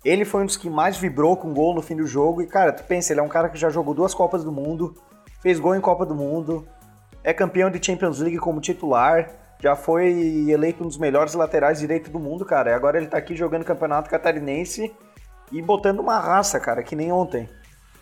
Ele 0.03 0.25
foi 0.25 0.41
um 0.41 0.45
dos 0.47 0.57
que 0.57 0.67
mais 0.67 0.97
vibrou 0.97 1.37
com 1.37 1.53
gol 1.53 1.75
no 1.75 1.81
fim 1.81 1.95
do 1.95 2.07
jogo. 2.07 2.41
E, 2.41 2.47
cara, 2.47 2.73
tu 2.73 2.83
pensa, 2.85 3.13
ele 3.13 3.19
é 3.19 3.23
um 3.23 3.29
cara 3.29 3.49
que 3.49 3.57
já 3.57 3.69
jogou 3.69 3.93
duas 3.93 4.15
Copas 4.15 4.43
do 4.43 4.51
Mundo, 4.51 4.95
fez 5.41 5.59
gol 5.59 5.75
em 5.75 5.81
Copa 5.81 6.07
do 6.07 6.15
Mundo, 6.15 6.67
é 7.23 7.31
campeão 7.31 7.69
de 7.69 7.85
Champions 7.85 8.19
League 8.19 8.39
como 8.39 8.59
titular, 8.59 9.29
já 9.59 9.75
foi 9.75 10.49
eleito 10.49 10.83
um 10.83 10.87
dos 10.87 10.97
melhores 10.97 11.35
laterais 11.35 11.77
direito 11.77 12.09
do 12.09 12.17
mundo, 12.17 12.43
cara. 12.43 12.71
E 12.71 12.73
agora 12.73 12.97
ele 12.97 13.05
tá 13.05 13.17
aqui 13.17 13.35
jogando 13.35 13.63
campeonato 13.63 14.09
catarinense 14.09 14.91
e 15.51 15.61
botando 15.61 15.99
uma 15.99 16.17
raça, 16.17 16.59
cara, 16.59 16.81
que 16.81 16.95
nem 16.95 17.11
ontem. 17.11 17.47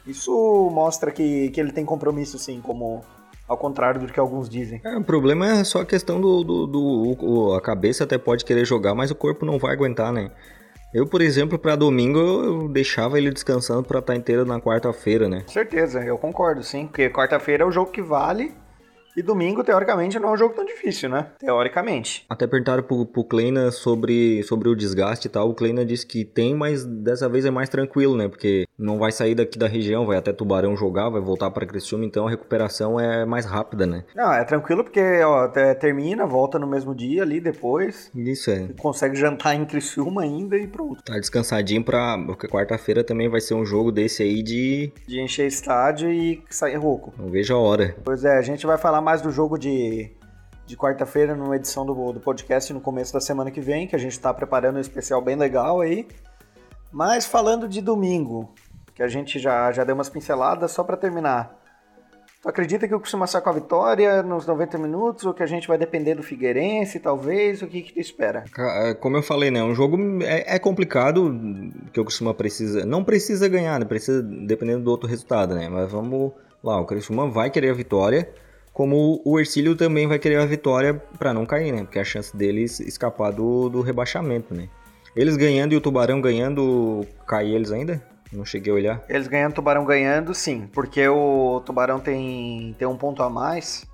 Isso 0.10 0.70
mostra 0.72 1.12
que, 1.12 1.50
que 1.50 1.60
ele 1.60 1.72
tem 1.72 1.86
compromisso, 1.86 2.40
sim, 2.40 2.60
como, 2.62 3.02
ao 3.48 3.58
contrário 3.58 4.02
do 4.02 4.12
que 4.12 4.20
alguns 4.20 4.50
dizem. 4.50 4.82
É, 4.84 4.98
o 4.98 5.04
problema 5.04 5.48
é 5.48 5.64
só 5.64 5.82
a 5.82 5.86
questão 5.86 6.20
do, 6.20 6.44
do, 6.44 6.68
do, 6.68 7.16
do, 7.16 7.54
A 7.54 7.62
cabeça 7.62 8.04
até 8.04 8.18
pode 8.18 8.44
querer 8.44 8.66
jogar, 8.66 8.96
mas 8.96 9.12
o 9.12 9.16
corpo 9.16 9.46
não 9.46 9.60
vai 9.60 9.74
aguentar, 9.74 10.12
né? 10.12 10.32
Eu, 10.92 11.06
por 11.06 11.22
exemplo, 11.22 11.60
para 11.60 11.76
domingo 11.76 12.20
eu 12.20 12.68
deixava 12.68 13.20
ele 13.20 13.30
descansando 13.30 13.84
para 13.84 14.00
estar 14.00 14.14
tá 14.14 14.18
inteiro 14.18 14.44
na 14.44 14.60
quarta-feira, 14.60 15.30
né? 15.30 15.44
Certeza, 15.48 16.04
eu 16.04 16.18
concordo, 16.18 16.64
sim. 16.64 16.88
Porque 16.88 17.10
quarta-feira 17.12 17.64
é 17.64 17.68
o 17.68 17.72
jogo 17.72 17.92
que 17.92 18.02
vale 18.02 18.52
e 19.16 19.22
domingo, 19.22 19.64
teoricamente, 19.64 20.18
não 20.18 20.30
é 20.30 20.32
um 20.32 20.38
jogo 20.38 20.56
tão 20.56 20.64
difícil, 20.64 21.10
né? 21.10 21.28
Teoricamente. 21.40 22.26
Até 22.30 22.48
perguntaram 22.48 22.82
pro, 22.84 23.06
pro 23.06 23.24
Kleina 23.24 23.70
sobre, 23.70 24.42
sobre 24.44 24.70
o 24.70 24.76
desgaste 24.76 25.28
e 25.28 25.30
tal. 25.30 25.50
O 25.50 25.54
Kleina 25.54 25.84
disse 25.84 26.08
que 26.08 26.24
tem, 26.24 26.56
mas 26.56 26.86
dessa 26.86 27.28
vez 27.28 27.46
é 27.46 27.52
mais 27.52 27.70
tranquilo, 27.70 28.16
né? 28.16 28.28
Porque 28.28 28.66
não 28.80 28.98
vai 28.98 29.12
sair 29.12 29.36
daqui 29.36 29.60
da 29.60 29.68
região, 29.68 30.06
vai 30.06 30.18
até 30.18 30.32
Tubarão 30.32 30.76
jogar, 30.76 31.10
vai 31.10 31.20
voltar 31.20 31.52
para 31.52 31.66
Criciúma, 31.66 32.06
então 32.06 32.26
a 32.26 32.30
recuperação 32.30 32.98
é 32.98 33.26
mais 33.26 33.46
rápida, 33.46 33.86
né? 33.86 34.06
Não, 34.16 34.32
é 34.32 34.44
tranquilo 34.46 34.84
porque, 34.84 35.22
ó, 35.22 35.50
termina, 35.80 36.26
volta 36.26 36.58
no 36.58 36.66
mesmo 36.66 36.96
dia 36.96 37.24
ali 37.24 37.42
depois. 37.42 38.10
Isso 38.16 38.50
é. 38.50 38.70
Consegue 38.80 39.18
jantar 39.18 39.54
em 39.54 39.66
Criciúma 39.66 40.22
ainda 40.22 40.56
e 40.58 40.66
pronto. 40.66 41.04
Tá 41.04 41.20
descansadinho 41.20 41.84
pra. 41.84 42.18
Porque 42.26 42.48
quarta-feira 42.48 43.04
também 43.04 43.28
vai 43.28 43.42
ser 43.42 43.54
um 43.54 43.66
jogo 43.66 43.92
desse 43.92 44.24
aí 44.24 44.42
de. 44.42 44.94
De 45.06 45.20
encher 45.20 45.48
estádio 45.48 46.10
e 46.10 46.42
sair 46.50 46.78
rouco. 46.78 47.14
Não 47.18 47.30
vejo 47.30 47.54
a 47.54 47.60
hora. 47.60 47.96
Pois 48.04 48.24
é, 48.24 48.38
a 48.38 48.42
gente 48.42 48.66
vai 48.66 48.78
falar 48.78 49.02
mais 49.02 49.22
do 49.22 49.32
jogo 49.32 49.58
de, 49.58 50.10
de 50.66 50.78
quarta-feira 50.78 51.36
numa 51.36 51.58
edição 51.58 51.86
do, 51.86 52.14
do 52.14 52.20
podcast 52.22 52.72
no 52.72 52.80
começo 52.80 53.12
da 53.12 53.20
semana 53.20 53.52
que 53.52 53.60
vem, 53.60 53.88
que 53.88 53.96
a 53.96 54.00
gente 54.00 54.14
está 54.14 54.34
preparando 54.34 54.78
um 54.78 54.82
especial 54.82 55.22
bem 55.22 55.36
legal 55.36 55.82
aí. 55.82 56.08
Mas 56.92 57.26
falando 57.26 57.68
de 57.68 57.82
domingo, 57.82 58.54
que 59.00 59.04
a 59.04 59.08
gente 59.08 59.40
já, 59.40 59.72
já 59.72 59.86
deu 59.86 59.96
umas 59.96 60.10
pinceladas, 60.10 60.72
só 60.72 60.84
para 60.84 60.98
terminar. 60.98 61.58
Tu 62.42 62.50
acredita 62.50 62.86
que 62.86 62.94
o 62.94 63.00
Criciúma 63.00 63.28
sai 63.28 63.42
com 63.42 63.50
a 63.50 63.54
vitória 63.54 64.22
nos 64.22 64.46
90 64.46 64.78
minutos, 64.78 65.26
ou 65.26 65.34
que 65.34 65.42
a 65.42 65.46
gente 65.46 65.70
vai 65.70 65.78
depender 65.78 66.16
do 66.16 66.24
Figueirense, 66.24 67.00
talvez? 67.00 67.62
O 67.62 67.68
que, 67.68 67.82
que 67.82 67.94
tu 67.94 68.00
espera? 68.02 68.44
É, 68.58 68.94
como 68.94 69.16
eu 69.16 69.24
falei, 69.24 69.50
né? 69.50 69.64
Um 69.64 69.74
jogo 69.74 69.98
é, 70.22 70.56
é 70.56 70.60
complicado, 70.60 71.34
que 71.94 72.00
o 72.02 72.04
Criciúma 72.04 72.34
precisa... 72.34 72.86
Não 72.86 73.02
precisa 73.02 73.48
ganhar, 73.48 73.80
né? 73.80 73.86
Precisa 73.86 74.22
dependendo 74.22 74.84
do 74.84 74.92
outro 74.92 75.08
resultado, 75.08 75.56
né? 75.56 75.70
Mas 75.70 75.90
vamos 75.90 76.34
lá, 76.62 76.78
o 76.78 76.86
Criciúma 76.86 77.26
vai 77.30 77.50
querer 77.50 77.70
a 77.70 77.74
vitória, 77.74 78.30
como 78.74 79.22
o 79.24 79.40
Ercílio 79.40 79.78
também 79.78 80.08
vai 80.08 80.20
querer 80.20 80.42
a 80.42 80.46
vitória 80.46 80.94
para 81.18 81.34
não 81.34 81.46
cair, 81.46 81.72
né? 81.72 81.84
Porque 81.84 82.00
a 82.00 82.04
chance 82.04 82.36
deles 82.36 82.82
escapar 82.82 83.32
do, 83.32 83.70
do 83.70 83.80
rebaixamento, 83.80 84.54
né? 84.54 84.68
Eles 85.16 85.38
ganhando 85.38 85.72
e 85.72 85.78
o 85.78 85.82
Tubarão 85.82 86.20
ganhando, 86.20 87.08
cai 87.26 87.50
eles 87.50 87.72
ainda? 87.72 88.04
Não 88.32 88.46
cheguei 88.46 88.72
a 88.72 88.76
olhar. 88.76 89.04
Eles 89.10 89.28
ganhando, 89.28 89.52
o 89.52 89.56
Tubarão 89.56 89.86
ganhando, 89.86 90.34
sim. 90.34 90.68
Porque 90.72 91.08
o 91.08 91.62
Tubarão 91.66 92.00
tem, 92.00 92.76
tem 92.78 92.88
um 92.88 92.98
ponto 92.98 93.24
a 93.24 93.30
mais. 93.30 93.88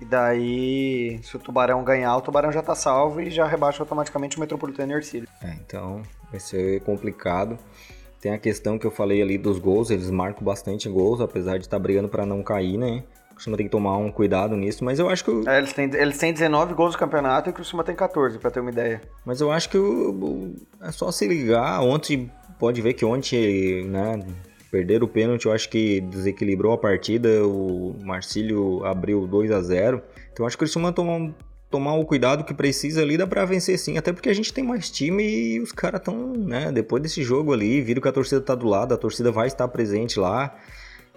E 0.00 0.04
daí, 0.04 1.20
se 1.22 1.36
o 1.36 1.38
Tubarão 1.38 1.84
ganhar, 1.84 2.16
o 2.16 2.20
Tubarão 2.20 2.50
já 2.50 2.62
tá 2.62 2.74
salvo 2.74 3.20
e 3.20 3.30
já 3.30 3.46
rebaixa 3.46 3.82
automaticamente 3.82 4.38
o 4.38 4.40
Metropolitano 4.40 4.92
e 4.92 4.94
o 4.94 4.98
Ercílio. 4.98 5.28
É, 5.42 5.50
então 5.52 6.02
vai 6.30 6.40
ser 6.40 6.80
complicado. 6.82 7.58
Tem 8.20 8.32
a 8.32 8.38
questão 8.38 8.78
que 8.78 8.86
eu 8.86 8.90
falei 8.90 9.22
ali 9.22 9.38
dos 9.38 9.58
gols, 9.58 9.90
eles 9.90 10.10
marcam 10.10 10.42
bastante 10.42 10.88
gols, 10.88 11.20
apesar 11.20 11.58
de 11.58 11.64
estar 11.64 11.76
tá 11.76 11.82
brigando 11.82 12.08
para 12.08 12.26
não 12.26 12.42
cair, 12.42 12.76
né? 12.76 13.04
Criciúma 13.40 13.56
tem 13.56 13.66
que 13.66 13.72
tomar 13.72 13.96
um 13.96 14.12
cuidado 14.12 14.54
nisso, 14.54 14.84
mas 14.84 14.98
eu 14.98 15.08
acho 15.08 15.24
que. 15.24 15.30
O... 15.30 15.48
É, 15.48 15.58
eles, 15.58 15.72
têm, 15.72 15.90
eles 15.94 16.18
têm 16.18 16.32
19 16.32 16.74
gols 16.74 16.92
no 16.92 16.98
campeonato 16.98 17.48
e 17.48 17.50
o 17.50 17.54
Criciúma 17.54 17.82
tem 17.82 17.94
14, 17.94 18.38
pra 18.38 18.50
ter 18.50 18.60
uma 18.60 18.70
ideia. 18.70 19.00
Mas 19.24 19.40
eu 19.40 19.50
acho 19.50 19.70
que 19.70 19.78
o, 19.78 20.54
é 20.82 20.92
só 20.92 21.10
se 21.10 21.26
ligar. 21.26 21.80
Ontem, 21.80 22.30
pode 22.58 22.82
ver 22.82 22.92
que 22.92 23.04
ontem, 23.04 23.86
né? 23.86 24.20
Perderam 24.70 25.06
o 25.06 25.08
pênalti, 25.08 25.46
eu 25.46 25.52
acho 25.52 25.68
que 25.70 26.00
desequilibrou 26.02 26.72
a 26.72 26.78
partida. 26.78 27.44
O 27.44 27.96
Marcílio 28.02 28.84
abriu 28.84 29.26
2 29.26 29.50
a 29.50 29.60
0 29.60 30.02
Então 30.32 30.44
eu 30.44 30.46
acho 30.46 30.56
que 30.56 30.62
o 30.62 30.66
Criciúma 30.66 30.92
tomar, 30.92 31.32
tomar 31.70 31.94
o 31.94 32.04
cuidado 32.04 32.44
que 32.44 32.52
precisa 32.52 33.00
ali, 33.00 33.16
dá 33.16 33.26
pra 33.26 33.46
vencer 33.46 33.78
sim. 33.78 33.96
Até 33.96 34.12
porque 34.12 34.28
a 34.28 34.34
gente 34.34 34.52
tem 34.52 34.62
mais 34.62 34.90
time 34.90 35.24
e 35.24 35.60
os 35.60 35.72
caras 35.72 36.00
estão, 36.00 36.34
né? 36.34 36.70
Depois 36.70 37.02
desse 37.02 37.22
jogo 37.22 37.54
ali, 37.54 37.80
viram 37.80 38.02
que 38.02 38.08
a 38.08 38.12
torcida 38.12 38.40
tá 38.40 38.54
do 38.54 38.66
lado, 38.66 38.92
a 38.92 38.98
torcida 38.98 39.32
vai 39.32 39.46
estar 39.46 39.66
presente 39.68 40.20
lá. 40.20 40.54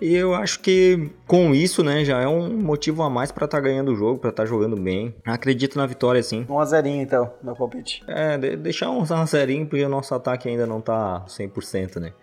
E 0.02 0.16
eu 0.16 0.34
acho 0.34 0.60
que 0.60 1.10
com 1.28 1.54
isso, 1.54 1.84
né, 1.84 2.04
já 2.04 2.22
é 2.22 2.28
um 2.28 2.50
motivo 2.50 3.04
a 3.04 3.10
mais 3.10 3.32
para 3.32 3.46
estar 3.46 3.58
tá 3.58 3.64
ganhando 3.64 3.92
o 3.92 3.96
jogo, 3.96 4.20
para 4.20 4.32
estar 4.32 4.44
tá 4.44 4.50
jogando 4.50 4.76
bem. 4.76 5.16
Acredito 5.26 5.78
na 5.78 5.86
vitória, 5.86 6.22
sim. 6.22 6.46
1 6.50 6.60
a 6.60 6.66
0 6.66 6.88
então, 6.88 7.32
meu 7.42 7.56
palpite. 7.56 8.04
É, 8.08 8.38
de 8.38 8.58
deixar 8.58 8.90
um 8.90 9.00
1 9.00 9.14
a 9.14 9.26
0 9.26 9.66
porque 9.68 9.84
o 9.84 9.90
nosso 9.90 10.14
ataque 10.14 10.50
ainda 10.50 10.66
não 10.66 10.82
tá 10.82 11.24
100%, 11.28 12.00
né? 12.00 12.14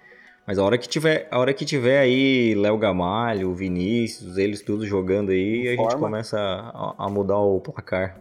Mas 0.47 0.59
a 0.59 0.65
hora 0.65 0.77
que 0.77 0.89
tiver, 0.89 1.29
a 1.31 1.39
hora 1.39 1.55
que 1.55 1.65
tiver 1.65 2.01
aí 2.01 2.55
Léo 2.55 2.77
Gamalho, 2.77 3.55
Vinícius, 3.55 4.37
eles 4.37 4.61
tudo 4.63 4.85
jogando 4.85 5.31
aí, 5.31 5.69
a 5.69 5.77
gente 5.77 5.97
começa 5.97 6.39
a, 6.39 6.95
a, 6.99 7.09
mudar 7.09 7.39
o 7.39 7.61
placar. 7.61 8.19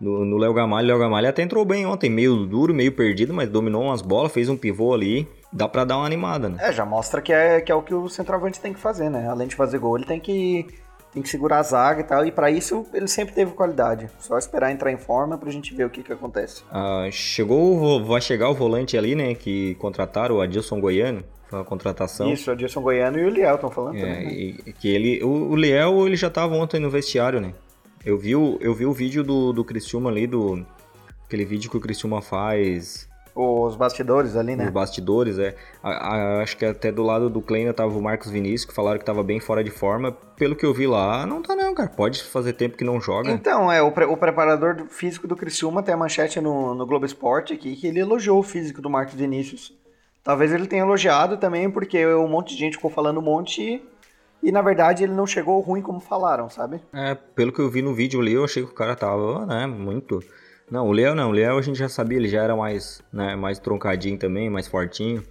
No 0.00 0.36
Léo 0.36 0.52
Gamalho, 0.52 0.86
Léo 0.86 0.98
Gamalho 0.98 1.28
até 1.28 1.42
entrou 1.42 1.64
bem 1.64 1.86
ontem, 1.86 2.10
meio 2.10 2.46
duro, 2.46 2.74
meio 2.74 2.92
perdido, 2.92 3.32
mas 3.32 3.48
dominou 3.48 3.84
umas 3.84 4.02
bolas, 4.02 4.32
fez 4.32 4.48
um 4.48 4.56
pivô 4.56 4.92
ali 4.94 5.26
dá 5.54 5.68
para 5.68 5.84
dar 5.84 5.98
uma 5.98 6.06
animada, 6.06 6.48
né? 6.48 6.58
É, 6.60 6.72
já 6.72 6.84
mostra 6.84 7.22
que 7.22 7.32
é, 7.32 7.60
que 7.60 7.70
é 7.70 7.74
o 7.74 7.80
que 7.80 7.94
o 7.94 8.08
centroavante 8.08 8.60
tem 8.60 8.74
que 8.74 8.80
fazer, 8.80 9.08
né? 9.08 9.28
Além 9.28 9.46
de 9.46 9.54
fazer 9.54 9.78
gol, 9.78 9.96
ele 9.96 10.04
tem 10.04 10.18
que, 10.18 10.66
tem 11.12 11.22
que 11.22 11.28
segurar 11.28 11.60
a 11.60 11.62
zaga 11.62 12.00
e 12.00 12.04
tal. 12.04 12.26
E 12.26 12.32
para 12.32 12.50
isso 12.50 12.84
ele 12.92 13.06
sempre 13.06 13.34
teve 13.34 13.52
qualidade. 13.52 14.10
Só 14.18 14.36
esperar 14.36 14.72
entrar 14.72 14.90
em 14.90 14.98
forma 14.98 15.38
pra 15.38 15.50
gente 15.50 15.72
ver 15.72 15.86
o 15.86 15.90
que 15.90 16.02
que 16.02 16.12
acontece. 16.12 16.64
Ah, 16.72 17.08
chegou, 17.12 18.04
vai 18.04 18.20
chegar 18.20 18.50
o 18.50 18.54
volante 18.54 18.98
ali, 18.98 19.14
né? 19.14 19.34
Que 19.34 19.76
contrataram 19.76 20.36
o 20.36 20.40
Adilson 20.40 20.80
Goiano. 20.80 21.22
Foi 21.48 21.60
uma 21.60 21.64
contratação. 21.64 22.32
Isso, 22.32 22.50
o 22.50 22.52
Adilson 22.52 22.80
Goiano 22.80 23.18
e 23.18 23.24
o 23.24 23.30
Liel 23.30 23.54
estão 23.54 23.70
falando 23.70 23.96
é, 23.96 24.00
também. 24.00 24.26
Né? 24.26 24.32
E, 24.66 24.72
que 24.72 24.88
ele, 24.88 25.22
o, 25.22 25.50
o 25.50 25.56
Liel 25.56 26.04
ele 26.06 26.16
já 26.16 26.28
tava 26.28 26.56
ontem 26.56 26.80
no 26.80 26.90
vestiário, 26.90 27.40
né? 27.40 27.54
Eu 28.04 28.18
vi 28.18 28.34
o, 28.34 28.58
eu 28.60 28.74
vi 28.74 28.84
o 28.84 28.92
vídeo 28.92 29.22
do, 29.22 29.52
do 29.52 29.64
Criciúma 29.64 30.10
ali, 30.10 30.26
do, 30.26 30.66
aquele 31.24 31.44
vídeo 31.44 31.70
que 31.70 31.76
o 31.76 31.80
Criciúma 31.80 32.20
faz 32.20 33.08
os 33.34 33.74
bastidores 33.74 34.36
ali, 34.36 34.54
né? 34.54 34.66
Os 34.66 34.70
bastidores, 34.70 35.38
é. 35.38 35.56
A, 35.82 35.90
a, 35.90 36.42
acho 36.42 36.56
que 36.56 36.64
até 36.64 36.92
do 36.92 37.02
lado 37.02 37.28
do 37.28 37.42
Kleina 37.42 37.72
tava 37.72 37.98
o 37.98 38.02
Marcos 38.02 38.30
Vinícius, 38.30 38.64
que 38.64 38.72
falaram 38.72 38.98
que 38.98 39.04
tava 39.04 39.24
bem 39.24 39.40
fora 39.40 39.64
de 39.64 39.70
forma. 39.70 40.12
Pelo 40.36 40.54
que 40.54 40.64
eu 40.64 40.72
vi 40.72 40.86
lá, 40.86 41.26
não 41.26 41.42
tá 41.42 41.56
não, 41.56 41.74
cara. 41.74 41.88
Pode 41.88 42.22
fazer 42.22 42.52
tempo 42.52 42.76
que 42.76 42.84
não 42.84 43.00
joga. 43.00 43.30
Então, 43.30 43.70
é, 43.70 43.82
o, 43.82 43.90
pre, 43.90 44.04
o 44.04 44.16
preparador 44.16 44.86
físico 44.88 45.26
do 45.26 45.34
Criciúma 45.34 45.82
tem 45.82 45.94
a 45.94 45.96
manchete 45.96 46.40
no, 46.40 46.74
no 46.74 46.86
Globo 46.86 47.06
Esporte 47.06 47.52
aqui, 47.52 47.74
que 47.74 47.88
ele 47.88 47.98
elogiou 47.98 48.38
o 48.38 48.42
físico 48.42 48.80
do 48.80 48.88
Marcos 48.88 49.14
Vinícius. 49.14 49.72
Talvez 50.22 50.52
ele 50.52 50.66
tenha 50.66 50.82
elogiado 50.82 51.36
também, 51.36 51.68
porque 51.70 52.06
um 52.06 52.28
monte 52.28 52.54
de 52.54 52.60
gente 52.60 52.76
ficou 52.76 52.90
falando 52.90 53.18
um 53.18 53.22
monte 53.22 53.60
e, 53.60 53.82
e 54.42 54.52
na 54.52 54.62
verdade 54.62 55.02
ele 55.02 55.12
não 55.12 55.26
chegou 55.26 55.60
ruim 55.60 55.82
como 55.82 56.00
falaram, 56.00 56.48
sabe? 56.48 56.80
É, 56.94 57.14
pelo 57.14 57.52
que 57.52 57.60
eu 57.60 57.68
vi 57.68 57.82
no 57.82 57.94
vídeo 57.94 58.20
ali, 58.20 58.32
eu 58.32 58.44
achei 58.44 58.62
que 58.62 58.70
o 58.70 58.74
cara 58.74 58.96
tava, 58.96 59.44
né, 59.44 59.66
muito 59.66 60.22
não, 60.70 60.88
o 60.88 60.92
Léo 60.92 61.14
não. 61.14 61.30
O 61.30 61.32
Léo 61.32 61.58
a 61.58 61.62
gente 61.62 61.78
já 61.78 61.88
sabia, 61.88 62.18
ele 62.18 62.28
já 62.28 62.42
era 62.42 62.56
mais, 62.56 63.02
né, 63.12 63.36
mais 63.36 63.58
troncadinho 63.58 64.18
também, 64.18 64.48
mais 64.50 64.66
fortinho. 64.66 65.22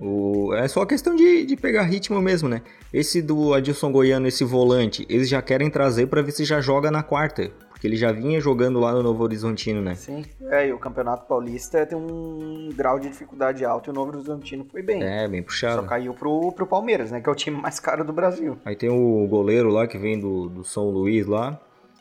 O... 0.00 0.54
É 0.54 0.68
só 0.68 0.86
questão 0.86 1.16
de, 1.16 1.44
de 1.44 1.56
pegar 1.56 1.82
ritmo 1.82 2.20
mesmo, 2.20 2.48
né? 2.48 2.62
Esse 2.92 3.20
do 3.20 3.52
Adilson 3.52 3.90
Goiano, 3.90 4.28
esse 4.28 4.44
volante, 4.44 5.04
eles 5.08 5.28
já 5.28 5.42
querem 5.42 5.68
trazer 5.68 6.06
para 6.06 6.22
ver 6.22 6.30
se 6.30 6.44
já 6.44 6.60
joga 6.60 6.90
na 6.90 7.02
quarta. 7.02 7.50
Porque 7.68 7.86
ele 7.86 7.96
já 7.96 8.10
vinha 8.10 8.40
jogando 8.40 8.80
lá 8.80 8.92
no 8.92 9.04
Novo 9.04 9.22
Horizontino, 9.22 9.80
né? 9.80 9.94
Sim, 9.94 10.24
é, 10.50 10.66
e 10.66 10.72
o 10.72 10.78
Campeonato 10.80 11.26
Paulista 11.26 11.86
tem 11.86 11.96
um 11.96 12.70
grau 12.74 12.98
de 12.98 13.08
dificuldade 13.08 13.64
alto 13.64 13.88
e 13.88 13.92
o 13.92 13.94
Novo 13.94 14.10
Horizontino 14.10 14.66
foi 14.68 14.82
bem. 14.82 15.00
É, 15.00 15.28
bem 15.28 15.44
puxado. 15.44 15.82
Só 15.82 15.88
caiu 15.88 16.12
pro, 16.12 16.50
pro 16.50 16.66
Palmeiras, 16.66 17.12
né? 17.12 17.20
Que 17.20 17.28
é 17.28 17.32
o 17.32 17.36
time 17.36 17.56
mais 17.56 17.78
caro 17.78 18.04
do 18.04 18.12
Brasil. 18.12 18.58
Aí 18.64 18.74
tem 18.74 18.90
o 18.90 19.24
goleiro 19.28 19.68
lá 19.68 19.86
que 19.86 19.96
vem 19.96 20.18
do, 20.18 20.48
do 20.48 20.64
São 20.64 20.90
Luís 20.90 21.26
lá. 21.26 21.60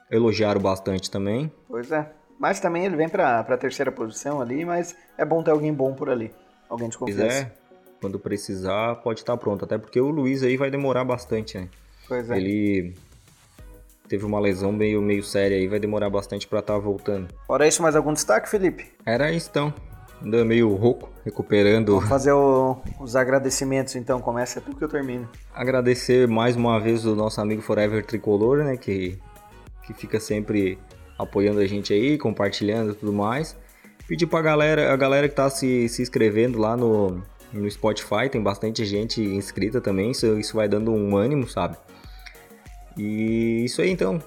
Elogiaram 0.09 0.59
bastante 0.59 1.11
também. 1.11 1.51
Pois 1.67 1.91
é. 1.91 2.11
Mas 2.39 2.59
também 2.59 2.85
ele 2.85 2.95
vem 2.95 3.09
para 3.09 3.39
a 3.39 3.57
terceira 3.57 3.91
posição 3.91 4.39
ali, 4.41 4.63
mas 4.63 4.95
é 5.17 5.25
bom 5.25 5.41
ter 5.41 5.51
alguém 5.51 5.73
bom 5.73 5.93
por 5.93 6.09
ali. 6.09 6.31
Alguém 6.69 6.89
de 6.89 6.97
confiança. 6.97 7.39
É, 7.39 7.51
quando 7.99 8.19
precisar, 8.19 8.95
pode 8.97 9.21
estar 9.21 9.35
pronto. 9.37 9.65
Até 9.65 9.77
porque 9.77 9.99
o 9.99 10.09
Luiz 10.09 10.43
aí 10.43 10.57
vai 10.57 10.69
demorar 10.69 11.03
bastante, 11.03 11.57
né? 11.57 11.67
Pois 12.07 12.29
é. 12.29 12.37
Ele 12.37 12.93
teve 14.07 14.25
uma 14.25 14.39
lesão 14.39 14.71
meio, 14.71 15.01
meio 15.01 15.23
séria 15.23 15.57
aí, 15.57 15.67
vai 15.67 15.79
demorar 15.79 16.09
bastante 16.09 16.47
para 16.47 16.59
estar 16.59 16.73
tá 16.73 16.79
voltando. 16.79 17.27
Fora 17.45 17.67
isso, 17.67 17.81
mais 17.81 17.95
algum 17.95 18.13
destaque, 18.13 18.49
Felipe? 18.49 18.91
Era 19.05 19.31
isso 19.31 19.49
então. 19.49 19.73
Ainda 20.21 20.43
meio 20.43 20.73
rouco, 20.75 21.09
recuperando. 21.23 21.95
Vamos 21.95 22.09
fazer 22.09 22.31
o, 22.31 22.77
os 22.99 23.15
agradecimentos 23.15 23.95
então, 23.95 24.19
começa 24.19 24.59
tu 24.59 24.75
que 24.75 24.83
eu 24.83 24.89
termino. 24.89 25.29
Agradecer 25.53 26.27
mais 26.27 26.55
uma 26.55 26.79
vez 26.79 27.05
o 27.05 27.15
nosso 27.15 27.39
amigo 27.39 27.61
Forever 27.61 28.03
Tricolor, 28.03 28.63
né? 28.63 28.77
Que, 28.77 29.19
que 29.85 29.93
fica 29.93 30.19
sempre 30.19 30.79
apoiando 31.17 31.59
a 31.59 31.67
gente 31.67 31.93
aí, 31.93 32.17
compartilhando 32.17 32.91
e 32.91 32.95
tudo 32.95 33.13
mais. 33.13 33.57
Pedir 34.07 34.27
pra 34.27 34.41
galera, 34.41 34.93
a 34.93 34.95
galera 34.95 35.27
que 35.27 35.35
tá 35.35 35.49
se, 35.49 35.89
se 35.89 36.01
inscrevendo 36.01 36.57
lá 36.57 36.77
no, 36.77 37.21
no 37.51 37.69
Spotify, 37.69 38.29
tem 38.31 38.41
bastante 38.41 38.85
gente 38.85 39.21
inscrita 39.21 39.81
também, 39.81 40.11
isso, 40.11 40.39
isso 40.39 40.55
vai 40.55 40.67
dando 40.67 40.91
um 40.91 41.17
ânimo, 41.17 41.47
sabe? 41.47 41.77
E 42.97 43.63
isso 43.65 43.81
aí 43.81 43.89
então, 43.89 44.21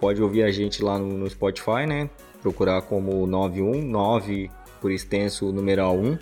pode 0.00 0.22
ouvir 0.22 0.42
a 0.42 0.50
gente 0.50 0.82
lá 0.82 0.98
no, 0.98 1.06
no 1.18 1.30
Spotify, 1.30 1.86
né? 1.86 2.10
Procurar 2.42 2.82
como 2.82 3.26
919 3.26 4.50
por 4.80 4.90
extenso 4.90 5.52
numeral 5.52 5.96
1. 5.96 6.12
Uh, 6.12 6.18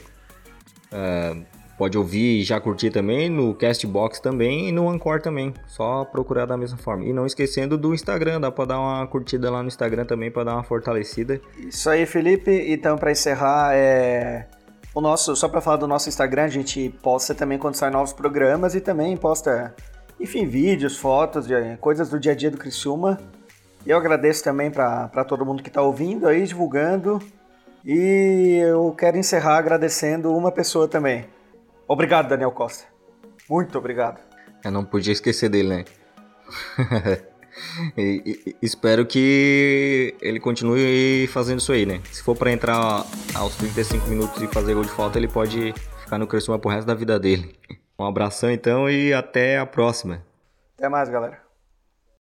Pode 1.85 1.99
ouvir 1.99 2.41
e 2.41 2.43
já 2.43 2.59
curtir 2.59 2.89
também 2.89 3.29
no 3.29 3.55
Castbox 3.55 4.19
também 4.19 4.71
e 4.71 4.73
no 4.73 4.89
Anchor 4.89 5.21
também. 5.21 5.53
Só 5.67 6.03
procurar 6.03 6.47
da 6.47 6.57
mesma 6.57 6.79
forma. 6.79 7.05
E 7.05 7.13
não 7.13 7.27
esquecendo 7.27 7.77
do 7.77 7.93
Instagram, 7.93 8.41
dá 8.41 8.51
para 8.51 8.65
dar 8.65 8.81
uma 8.81 9.07
curtida 9.07 9.51
lá 9.51 9.61
no 9.61 9.69
Instagram 9.69 10.07
também 10.07 10.31
para 10.31 10.45
dar 10.45 10.55
uma 10.55 10.63
fortalecida. 10.65 11.39
Isso 11.59 11.91
aí, 11.91 12.07
Felipe. 12.07 12.51
Então, 12.73 12.97
para 12.97 13.13
encerrar, 13.13 13.75
é 13.75 14.47
o 14.95 15.01
nosso, 15.03 15.37
só 15.37 15.47
para 15.47 15.61
falar 15.61 15.77
do 15.77 15.87
nosso 15.87 16.09
Instagram, 16.09 16.45
a 16.45 16.49
gente 16.49 16.89
posta 17.03 17.35
também 17.35 17.59
quando 17.59 17.75
sai 17.75 17.91
novos 17.91 18.15
programas 18.15 18.75
e 18.75 18.81
também 18.81 19.15
posta, 19.15 19.75
enfim, 20.19 20.47
vídeos, 20.47 20.97
fotos, 20.97 21.47
coisas 21.83 22.09
do 22.09 22.19
dia 22.19 22.33
a 22.33 22.35
dia 22.35 22.51
do 22.51 22.57
Criciúma. 22.57 23.21
E 23.85 23.91
eu 23.91 23.99
agradeço 23.99 24.43
também 24.43 24.71
para 24.71 25.23
todo 25.29 25.45
mundo 25.45 25.63
que 25.63 25.69
está 25.69 25.83
ouvindo 25.83 26.27
aí, 26.27 26.47
divulgando. 26.47 27.21
E 27.85 28.57
eu 28.63 28.91
quero 28.97 29.19
encerrar 29.19 29.59
agradecendo 29.59 30.35
uma 30.35 30.51
pessoa 30.51 30.89
também. 30.89 31.27
Obrigado, 31.87 32.29
Daniel 32.29 32.51
Costa. 32.51 32.85
Muito 33.49 33.77
obrigado. 33.79 34.21
Eu 34.65 34.71
não 34.71 34.85
podia 34.85 35.13
esquecer 35.13 35.49
dele, 35.49 35.69
né? 35.69 35.85
e, 37.97 38.43
e, 38.47 38.57
espero 38.63 39.05
que 39.05 40.15
ele 40.21 40.41
continue 40.41 41.27
fazendo 41.29 41.59
isso 41.59 41.73
aí, 41.73 41.85
né? 41.85 42.01
Se 42.11 42.23
for 42.23 42.37
para 42.37 42.51
entrar 42.51 43.05
aos 43.35 43.57
35 43.57 44.07
minutos 44.09 44.41
e 44.43 44.47
fazer 44.47 44.75
gol 44.75 44.85
de 44.85 44.91
falta, 44.91 45.19
ele 45.19 45.29
pode 45.29 45.75
ficar 46.01 46.19
no 46.19 46.27
Criciúma 46.27 46.59
pro 46.59 46.71
resto 46.71 46.87
da 46.87 46.95
vida 46.95 47.19
dele. 47.19 47.55
Um 47.99 48.05
abração 48.05 48.51
então 48.51 48.89
e 48.89 49.13
até 49.13 49.59
a 49.59 49.67
próxima. 49.67 50.23
Até 50.77 50.89
mais, 50.89 51.09
galera. 51.09 51.44